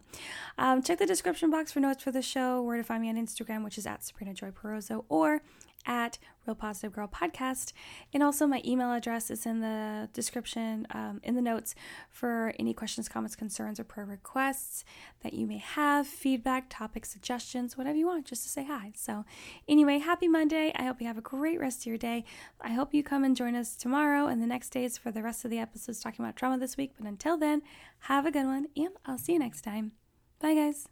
um, 0.58 0.82
check 0.82 1.00
the 1.00 1.06
description 1.06 1.50
box 1.50 1.72
for 1.72 1.80
notes 1.80 2.04
for 2.04 2.12
the 2.12 2.22
show, 2.22 2.62
where 2.62 2.78
to 2.78 2.84
find 2.84 3.02
me 3.02 3.10
on 3.10 3.16
Instagram, 3.16 3.64
which 3.64 3.78
is 3.78 3.86
at 3.86 4.04
Sabrina 4.04 4.34
Joy 4.34 4.52
or 5.10 5.42
at 5.86 6.18
Real 6.46 6.56
Positive 6.56 6.92
Girl 6.92 7.08
Podcast. 7.08 7.74
And 8.14 8.24
also, 8.24 8.48
my 8.48 8.62
email 8.66 8.92
address 8.92 9.30
is 9.30 9.46
in 9.46 9.62
the 9.62 10.10
description, 10.14 10.88
um, 10.92 11.20
in 11.24 11.36
the 11.36 11.42
notes 11.42 11.76
for 12.10 12.54
any 12.60 12.74
questions, 12.74 13.08
comments, 13.08 13.36
concerns, 13.36 13.80
or 13.80 13.84
prayer 13.84 14.06
requests 14.06 14.84
that 15.22 15.34
you 15.34 15.46
may 15.46 15.60
have, 15.60 16.08
feedback, 16.08 16.66
topic 16.70 17.06
suggestions, 17.06 17.78
whatever 17.78 17.98
you 17.98 18.08
want, 18.08 18.26
just 18.26 18.44
to 18.44 18.50
say 18.50 18.66
hi. 18.66 18.92
So, 18.96 19.26
anyway, 19.68 20.00
happy 20.00 20.28
Monday. 20.28 20.72
I 20.76 20.84
hope 20.84 21.02
you 21.02 21.08
have 21.08 21.18
a 21.18 21.22
great 21.22 21.60
rest 21.60 21.82
of 21.82 21.86
your 21.88 21.98
day. 21.98 22.26
I 22.60 22.72
hope 22.72 22.94
you 22.94 23.04
come 23.04 23.24
and 23.24 23.36
join 23.36 23.56
us 23.56 23.76
tomorrow 23.76 24.28
and 24.28 24.42
the 24.42 24.48
next 24.48 24.70
days 24.70 24.98
for 24.98 25.12
the 25.12 25.24
rest 25.24 25.46
of 25.46 25.52
the 25.52 25.60
episodes 25.60 26.00
talking 26.00 26.26
about 26.26 26.36
trauma 26.36 26.58
this 26.58 26.78
week. 26.78 26.94
But 26.98 27.08
until 27.08 27.38
then, 27.38 27.62
have 28.06 28.26
a 28.26 28.32
good 28.32 28.46
one, 28.46 28.68
and 28.76 28.90
I'll 29.06 29.18
see 29.18 29.34
you 29.34 29.40
next 29.40 29.62
time. 29.62 29.92
Bye, 30.40 30.56
guys. 30.56 30.90